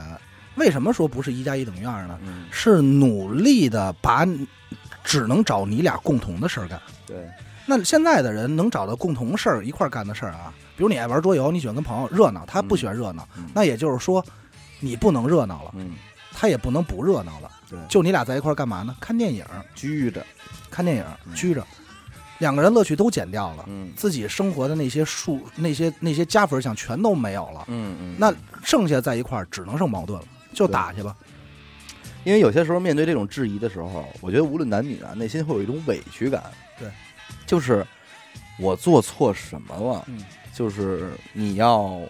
[0.57, 2.19] 为什么说不是一加一等于二呢？
[2.23, 4.27] 嗯，是努力的把
[5.03, 6.81] 只能找你俩共同的事儿干。
[7.07, 7.29] 对，
[7.65, 14.25] 那现在的人能找到共同事儿一块儿干的事儿啊，比如你爱玩桌游，你喜欢跟朋友热闹，他不喜欢热闹，嗯那也就是说，
[14.81, 15.95] 你不能热闹了，嗯
[16.33, 17.51] 他也不能不热闹了。
[17.69, 18.97] 对，就你俩在一块儿干嘛呢？
[19.01, 19.45] 看电影，
[19.75, 20.25] 拘着，
[20.71, 21.35] 看电影，嗯。
[21.35, 21.67] 拘着，
[22.39, 23.93] 两个人乐趣都减掉了，嗯。
[23.97, 31.17] 自己生活的那些数、那些那些加分项全都没有了，嗯嗯，那剩下在一块儿只能剩矛盾了，就打去吧。
[32.25, 36.43] 因为有些时候面对这种质疑的时候，我觉得无论男女啊，内心会有一种委屈感。
[36.79, 36.89] 对，
[37.47, 37.87] 就是
[38.59, 40.05] 我做错什么了？
[40.09, 42.01] 嗯，就是你要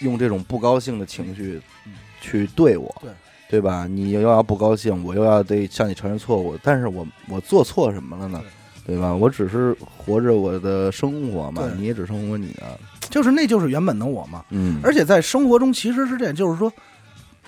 [0.00, 1.94] 用这种不高兴的情绪嗯。
[2.20, 3.10] 去对我，对
[3.48, 3.86] 对吧？
[3.86, 8.40] 你又要不高兴，我又要得向你承认错误，但是我我做错什么了呢？
[8.86, 9.14] 对吧？
[9.14, 12.78] 我只是活着我的生活嘛，你也只生活你的。
[13.10, 14.44] 就是那就是原本的我嘛。
[14.50, 16.70] 嗯，而且在生活中其实是这样，就是说，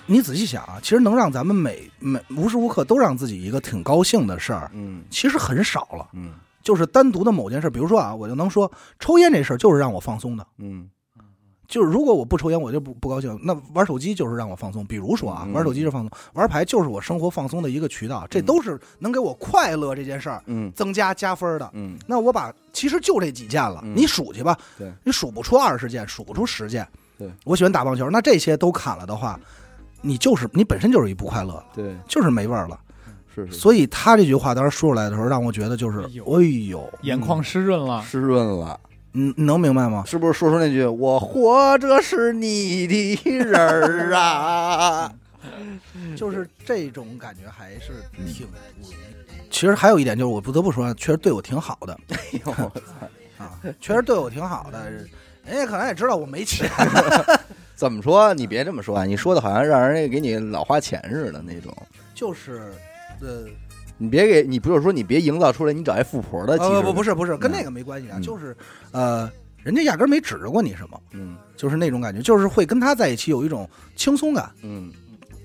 [0.05, 6.07] 你仔细想啊，其实能让咱们每每无时无刻都让自己一个挺高兴的事儿，嗯其实很少了。
[6.13, 6.31] 嗯
[6.63, 8.69] 就是单独的某件事，比如说啊，我就能说
[8.99, 10.45] 抽烟这事儿就是让我放松的。
[10.57, 10.89] 嗯
[11.67, 13.37] 就是如果我不抽烟，我就不不高兴。
[13.43, 15.53] 那玩手机就是让我放松，比如说啊，嗯。
[15.53, 20.71] 玩手机就放松，玩牌就是我生活放松的一个渠道，这都是能给我快乐这件事儿嗯。
[20.73, 21.69] 增加加分的。
[21.73, 21.97] 嗯。
[22.07, 23.93] 那我把其实就这几件了，嗯。
[23.95, 24.91] 你数去吧，对。
[25.03, 26.87] 你数不出二十件，数不出十件。
[27.17, 29.39] 对，我喜欢打棒球，那这些都砍了的话，
[30.01, 32.79] 你就是你本身就是一不快乐，对，就是没味儿了。
[33.33, 33.53] 是是。
[33.53, 36.23] 所以他这句话当时说出来的时候，让我觉得就是哎，呦。
[36.25, 38.79] 哎呦，眼眶湿润了，湿润了。
[39.17, 40.03] 你你能明白吗？
[40.05, 45.11] 是不是说出那句“我活着是你的人儿啊
[46.15, 48.93] 就是这种感觉还是嗯挺不容易。
[49.49, 51.97] 其实还有一点就是，我不得不说，确实对我挺好的”？
[52.09, 52.51] 哎呦！
[53.43, 54.89] 啊，确实对我挺好的。
[55.45, 56.69] 人家可能也知道我没钱，
[57.75, 58.33] 怎么说？
[58.35, 59.05] 你别这么说啊！
[59.05, 61.75] 你说的好像让人家给你老花钱似的那种。
[62.13, 62.71] 就是
[63.21, 63.45] 呃，
[63.97, 66.81] 你别给你不是说你别营造出来你找一富婆的气呃。
[66.81, 68.55] 不不是不是，跟那个没关系啊，嗯就是
[68.91, 69.31] 呃，
[69.63, 74.49] 人家压根儿没指着过你什么，嗯就是那种感觉，就是会跟他在一起有一种轻松感。
[74.61, 74.91] 嗯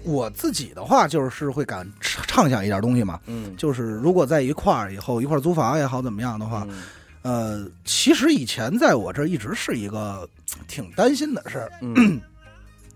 [0.05, 6.83] 我自己的话就是会敢畅想一点东西嘛，嗯就是如果在一块儿以后一块儿租房也好怎么样的话，嗯
[7.23, 10.29] 呃，其实以前在我这儿一直是一个
[10.67, 12.21] 挺担心的事儿，嗯，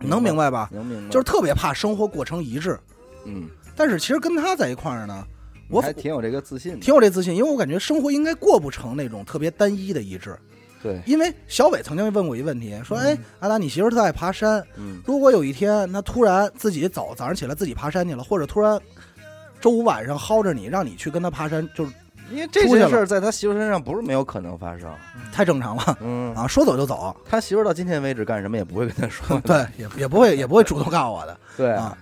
[0.01, 0.69] 能明白吧？
[0.73, 2.77] 能明白，就是特别怕生活过程一致，
[3.25, 5.25] 嗯，但是其实跟他在一块儿呢，
[5.69, 6.79] 我还挺有这个自信。
[6.81, 10.37] 挺有这自信，因为我感觉生活应该过不成那种特别单一的一致。
[10.83, 18.79] 对，因为小伟曾经问过一个问题，说：“哎，阿达，你媳妇儿特爱爬山，嗯如果有一天她突然自己走，早上起来自己爬山去了，或者突然
[19.61, 21.91] 周五晚上薅着你，让你去跟她爬山，就是
[22.31, 24.93] 因为这出去了件事儿在他媳妇身上不是没有可能发生。
[25.33, 29.41] 太正常了嗯，啊，说走就走，他媳妇到今天为止干什么也不会跟他说。
[29.41, 31.97] 对，也也不会也不会主动告诉我的对啊，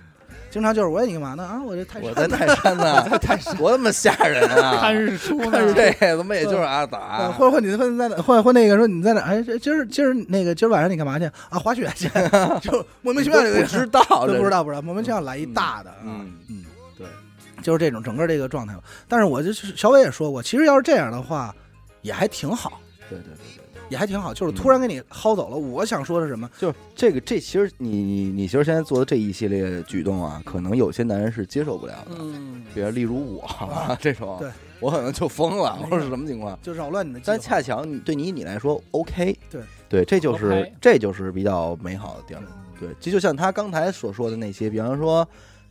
[0.55, 1.43] 经常就是我说你干嘛呢？
[1.43, 4.77] 啊，我这泰山 我在泰山呢，泰山多他妈吓人啊！
[4.79, 9.19] 看日出呢，看这他妈也就是阿呃，达，或者或你在哪，或者或那个说你在哪？
[9.19, 11.59] 哎，今儿今儿那个今儿晚上你干嘛去啊？
[11.59, 12.07] 滑雪去，
[12.61, 16.63] 就莫名其妙就不知道，不知道不知道，莫名其妙来一大的啊，嗯嗯，
[16.97, 17.05] 对，
[17.61, 18.73] 就是这种整个这个状态。
[19.09, 21.53] 但是我就是小伟也说过，其实要是这样的话，
[22.01, 22.79] 也还挺好，
[23.09, 23.54] 对对对，
[23.89, 24.33] 也还挺好。
[24.33, 26.49] 就是突然给你薅走了，我想说的是什么？
[26.57, 36.57] 就是这个这其实你你你其实现在做的这一系列举动啊，可能有些男人是接受不了的，嗯，比如例如我啊这种，对我可能就疯了，没或者是什么情况。
[36.61, 37.19] 就扰乱你的。
[37.23, 42.41] 但恰巧你对你你来说 OK，对对，这就是这就是比较美好的地儿。
[42.79, 45.27] 对，这就像他刚才所说的那些，比方说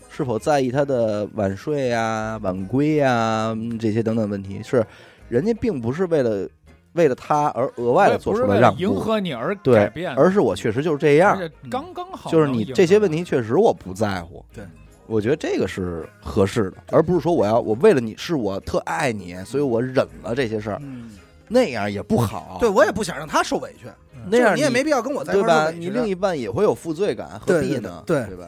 [0.09, 4.85] 是否在意他的晚睡呀、晚归呀、嗯这些等等问题，是
[5.29, 6.49] 人家并不是为了
[6.95, 11.39] 为了他而额外的做出了让步迎步，合你而改对变，，而是我确实就是这样
[11.71, 14.45] 刚刚好，就是你这些问题，确实我不在乎。
[14.55, 14.65] 对，
[15.07, 21.11] 我觉得这个是合适的，而不是说我要我为了你是我特爱你，所以我忍了这些事儿，嗯，
[21.49, 22.59] 那样也不好。
[22.61, 23.87] 对我也不想让他受委屈，
[24.29, 25.71] 那样就是你也没必要跟我在吧？
[25.71, 28.03] 你另一半也会有负罪感，何必呢？
[28.07, 28.47] 对对吧？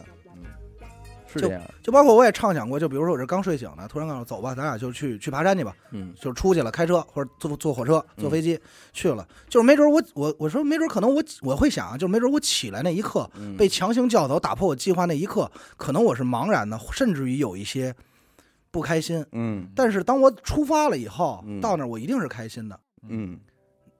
[1.36, 1.62] 嗯，是这样。
[1.82, 8.58] 就包括我也畅想过，就比如说我这刚睡醒呢，突然告诉我走吧，咱俩就去去爬山去吧，嗯就出去了，开车或者坐坐火车、坐嗯飞机、
[8.92, 17.94] 去了，就是没准我我我说没准可能我我会想，就是没准我起来那一刻嗯，被强行叫走，打破我计划那一刻，可能我是茫然的，甚至于有一些
[18.70, 19.24] 不开心。
[19.32, 22.78] 嗯但是当我出发了以后，嗯到那儿我一定是开心的。
[23.08, 23.40] 嗯嗯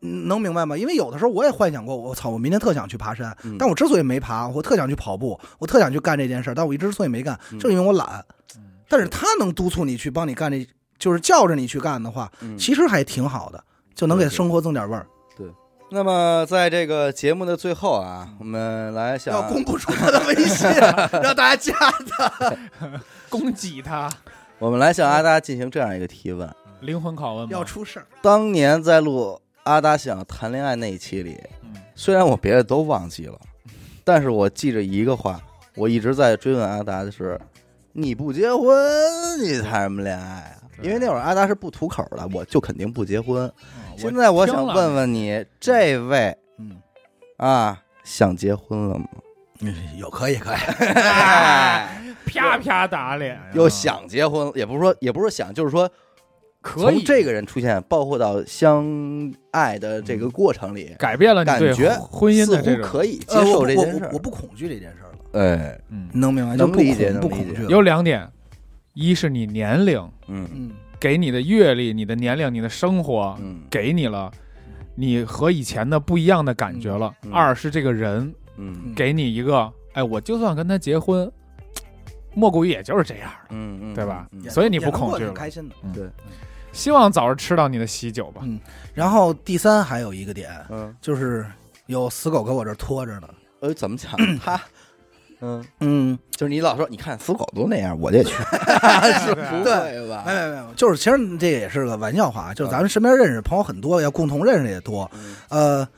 [0.01, 0.77] 能明白吗？
[0.77, 8.25] 因为有的时候我也幻想过，我操，我明天特想去爬山，嗯但我之所以没爬，我特想去跑步，我特想去干这件事儿，但我一之所以没干，嗯就是因为我懒。
[8.89, 10.67] 但是他能督促你去帮你干这，
[10.99, 12.57] 就是叫着你去干的话，嗯。
[12.57, 13.63] 其实还挺好的，
[13.95, 15.07] 就能给对对生活增点味儿。
[15.89, 20.69] 那么在这个节目的最后啊，我们来想要公布出他的微信，
[21.23, 21.73] 让大家加
[22.09, 22.53] 他。
[23.29, 24.11] 攻击他，
[24.59, 33.39] 我们来向阿达进行这样一个提问：灵魂拷问吗要出事儿，当年在录阿达想谈恋爱那一期里，嗯虽然我别的都忘记了，
[34.05, 35.41] 但是我记着一个话，
[35.75, 37.39] 我一直在追问阿达的是：
[37.93, 38.63] 你不结婚，
[39.43, 40.63] 你谈什么恋爱啊？
[40.83, 43.45] 因为那会儿阿达是不吐口的，我就肯定不结婚。
[43.59, 46.77] 嗯现在我想问问你，这位嗯，
[47.39, 49.09] 啊，想结婚了吗？
[49.97, 55.91] 有可以可以，哎， 啪啪打脸，又想结婚，也不是说，也不是说想，就是说，
[56.61, 58.85] 可以从这个人出现，包括到相
[59.51, 64.11] 爱的这个过程里，改变了你对感觉婚姻似的这种，乎可以接呃受这件事儿。
[64.13, 66.57] 我不恐惧这件事儿了，哎，嗯，你能明白？
[66.57, 67.71] 能不理解恐不能理解恐惧了。
[67.71, 68.29] 有两点，
[68.95, 69.99] 一是你年龄
[70.29, 74.31] 嗯嗯，给你的阅历、你的年龄、你的生活嗯给你了。
[74.99, 77.15] 你和以前的不一样的感觉了。
[77.25, 81.31] 嗯嗯二是这个人嗯给你一个，哎，我就算跟他结婚，
[82.37, 84.29] 莫过于也就是这样的，嗯嗯，对吧？
[84.51, 85.19] 所以你不恐惧了。
[85.21, 85.75] 得挺开心的。
[85.95, 86.07] 对，
[86.71, 88.43] 希望早日吃到你的喜酒吧。
[88.45, 88.61] 嗯。
[88.93, 91.47] 然后第三还有一个点，嗯，就是
[91.87, 93.29] 有死狗搁我这儿拖着呢。
[93.61, 94.13] 呃，怎么讲？
[94.39, 94.61] 他，
[95.41, 98.35] 嗯，嗯，就是你老说，你看死狗都那样，我就去，
[99.25, 100.23] 是不对吧？
[100.27, 100.35] 没？
[100.35, 105.11] 有没有，就是其实这也是个玩笑话，就是咱们身边认识朋友很多，要共同认识的也多。
[105.49, 105.89] 呃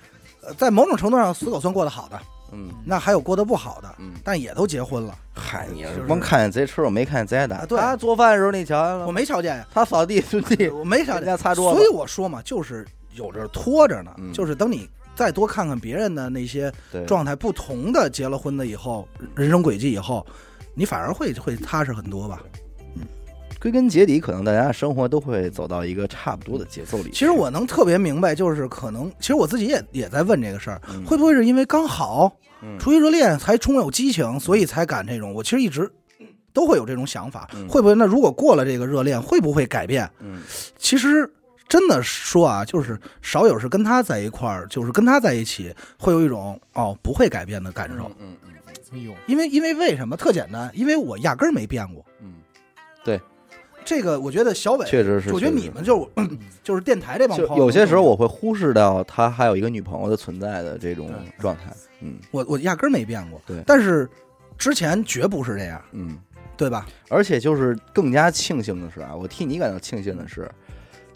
[0.56, 2.18] 在某种程度上，死狗算过得好的，
[2.52, 5.14] 嗯那还有过得不好的，嗯，但也都结婚了。
[5.34, 7.58] 嗨，你就是光看见贼吃，我没看见贼挨打。
[7.58, 9.12] 啊对他做饭的时候你瞧见了我？
[9.12, 11.88] 没瞧见呀，他扫地孙地，我没瞧见 人家，擦桌子所以。
[11.94, 20.24] 我说嘛，就是有这拖着呢，嗯就是等你再多看看别人的那些对，状态不同的，结了婚的以后，人生轨迹以后，
[20.74, 22.40] 你反而会会踏实很多吧。
[23.60, 27.10] 归根结底，可能大家的生活都会走到一个差不多的节奏里。
[27.10, 32.32] 其实我能特别明白，就是可能，其实我自己也也在问这个事儿，嗯会不会是因为刚好
[32.62, 35.34] 嗯出于热恋才充有激情，所以才敢这种？
[35.34, 35.90] 我其实一直
[36.52, 37.94] 都会有这种想法，嗯会不会？
[37.94, 40.08] 那如果过了这个热恋，会不会改变？
[40.20, 40.40] 嗯
[40.76, 41.28] 其实
[41.68, 48.08] 真的说啊，就是少有是跟他在一块儿，就是跟他在一起，会有一种哦不会改变的感受。
[48.20, 48.50] 嗯嗯
[48.90, 50.16] 哎呦，因为因为为什么？
[50.16, 52.02] 特简单，因为我压根儿没变过。
[52.22, 52.32] 嗯，
[53.88, 55.32] 这个我觉觉得小伟，确实是。
[55.32, 56.08] 我觉得你们就
[56.62, 61.74] 就是电台这帮朋友，有些时候，我会忽视到他还有一个女朋友的存在的这种状态。
[62.00, 63.40] 嗯我我压根儿没变过。
[63.46, 64.08] 对但是
[64.58, 66.18] 之前绝不是这样，嗯，
[66.56, 66.86] 对吧？
[67.08, 70.48] 而且就是更加庆幸的是啊，我替你感到庆幸的是，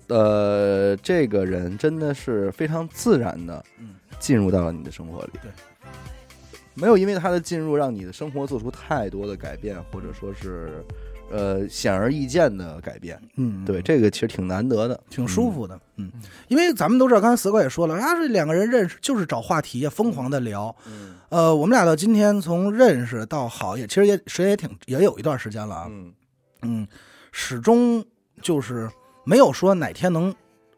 [0.08, 5.32] 呃，这个人真的是非常自然的嗯进入到了你的生活里。
[5.42, 5.50] 对。
[6.74, 10.82] 没有因为他的进入让你的生活做出太多的改变，或者说是，
[11.32, 13.20] 呃，显而易见的改变。
[13.36, 15.74] 嗯，对，，这个其实挺难得的，挺舒服的。
[15.96, 20.74] 嗯嗯，因为咱们都知道，刚才死狗也说了，啊，这两个人认识就是找话题，疯狂的聊。
[20.86, 25.86] 嗯呃，我们俩到今天从认识到好，也其实也时间也挺也有一段时间了啊。
[25.88, 26.12] 嗯
[26.62, 26.86] 嗯，
[27.32, 28.04] 始终
[28.42, 28.90] 就是
[29.24, 30.34] 没有说哪天能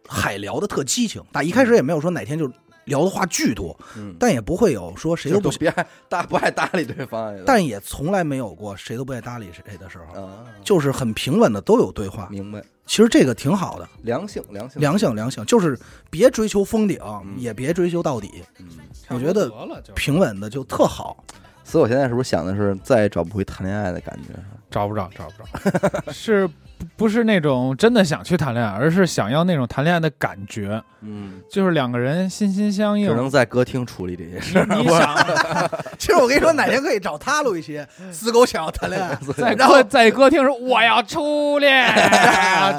[0.06, 2.48] 海聊的特激情，打一开始也没有说哪天就
[2.84, 7.34] 聊的话巨多，嗯，但也不会有说谁都不爱搭不爱搭理对方。
[7.46, 12.28] 但也从来没有过谁都不爱搭理谁的时候，啊，就是很平稳的都有对话。
[12.30, 15.78] 明白，其实这个挺好的，良性良性良性良性，就是
[16.10, 18.68] 别追求封顶，嗯也别追求到底，嗯。
[19.10, 19.50] 我觉得
[19.94, 21.22] 平稳的就特好。
[21.64, 24.34] 所以我现在是不是想的是再也找不回谈恋爱的感觉？
[24.70, 26.54] 找不着，找不着， 是不
[26.96, 33.14] 不是那种真的想去谈恋爱，而是想要那种谈恋爱的感觉，嗯，就是两个人心心相印只。
[33.14, 34.66] 能在歌厅处理这些事。
[34.68, 35.16] 你想
[35.96, 37.80] 其实我跟你说，哪天可以找他录一期
[38.10, 41.88] 死狗想要谈恋爱，在然后在歌厅说我要初恋，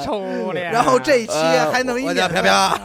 [0.04, 2.78] 初恋，然后这一期呃还能一飘飘，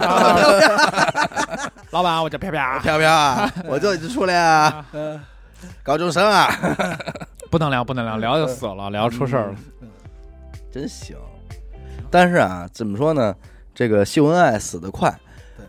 [1.90, 5.20] 老板我叫飘飘，飘飘啊，我就初恋啊，嗯
[5.84, 6.48] 高中生啊，
[7.50, 9.56] 不能聊不能聊，聊就死了，聊出事儿了。
[10.72, 11.16] 真行。
[12.10, 13.36] 但是啊，怎么说呢？
[13.74, 15.14] 这个秀恩爱死得快。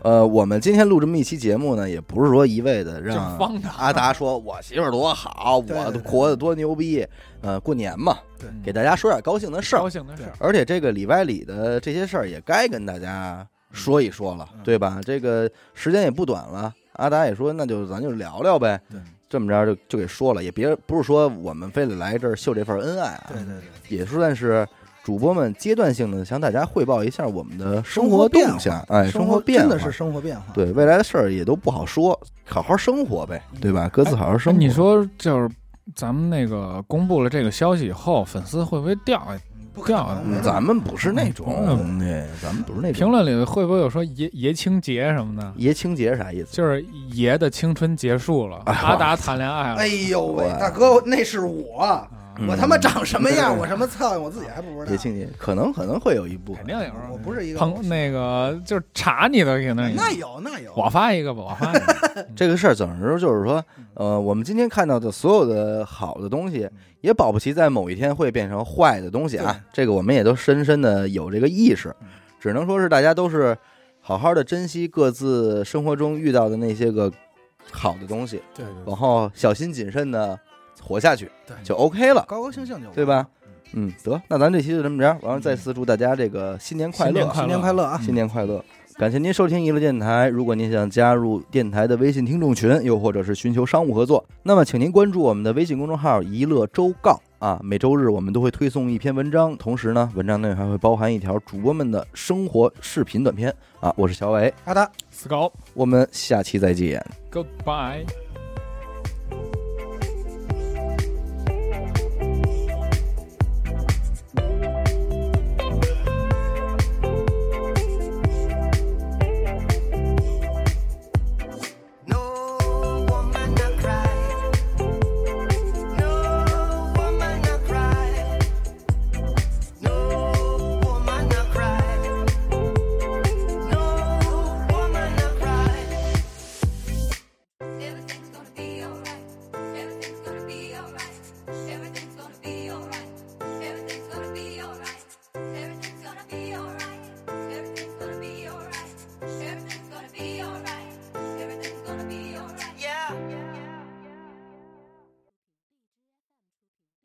[0.01, 3.37] 呃，我们今天录这么一期节目呢，也不是说一味的让
[3.77, 7.07] 阿达说我媳妇儿多好，我活得多牛逼。
[7.41, 8.17] 呃，过年嘛，
[8.63, 9.89] 给大家说点高兴的事儿高。
[9.89, 14.99] 兴的事儿，而且这个里外里的这些事儿也该跟大家说一说了，嗯对吧？
[15.05, 18.81] 这个时间也不短了，阿达也说，那就咱就聊聊呗。
[19.33, 23.55] 对，这么着就就给说了，也别不是说我们非得来这儿秀这份恩爱啊，对对
[23.89, 24.67] 对，也算是
[25.03, 30.53] 主播们阶段性的向大家汇报一下我们的生活动向，哎，生活变化真的是生活变化。
[30.53, 33.89] 对未来的事儿也都不好说，好好生活呗，对吧？
[33.91, 34.59] 各自好好生活。
[34.59, 35.49] 你说就是
[35.95, 39.27] 咱们那个公布了这个消息以后，粉丝会不会掉？
[39.73, 42.93] 不可能嗯咱们不是那种，嗯对，咱们不是那种。
[42.93, 45.53] 评论里会不会有说爷爷青结什么的？
[45.55, 46.47] 爷青结是啥意思？
[46.51, 49.87] 就是爷的青春结束了，哎阿达谈恋爱了哎。
[49.87, 52.12] 呦喂，哇大哥，那是我，嗯
[52.47, 54.85] 我他妈长什么样， 我什么操性，我自己还不知道。
[54.85, 56.65] 别庆幸可能可能会有一部分。
[56.65, 59.95] 肯定有我不是一个朋那个就是查你的，可能有。
[59.95, 62.27] 那有那有，我发一个吧，我发一个。
[62.35, 66.69] 这个事儿，总之就是说，呃，我们今天看到的所有的好的东西，
[67.01, 69.59] 也保不齐在某一天会变成坏的东西啊。
[69.71, 71.95] 这个我们也都深深的有这个意识。
[72.01, 72.07] 嗯，
[72.39, 73.55] 只能说是大家都是
[73.99, 77.11] 好好的珍惜各自生活中遇到的那些个
[77.71, 80.37] 好的东西，对往后小心谨慎的
[80.83, 83.27] 活下去，对就 OK 了，高高兴兴就对吧？
[83.75, 87.99] 嗯，得，那咱这期就这么着，完了再次祝大家这个新年快乐，新年快乐啊！
[88.03, 88.63] 新年快乐！
[88.97, 90.27] 感谢您收听娱乐电台。
[90.27, 97.59] 如果您想加入电台的微信听众群，又或者是寻求商务合作，那么请您关注我们的微信公众号“娱乐周告”啊。
[97.63, 103.91] 每周日我们都会推送一篇文章，同时呢，文章内还会包含一条主播们的生活视频短片啊。
[103.97, 104.87] 我是小伟，阿达。
[105.09, 107.03] 死狗我们下期再见。
[107.31, 108.05] ，Goodbye。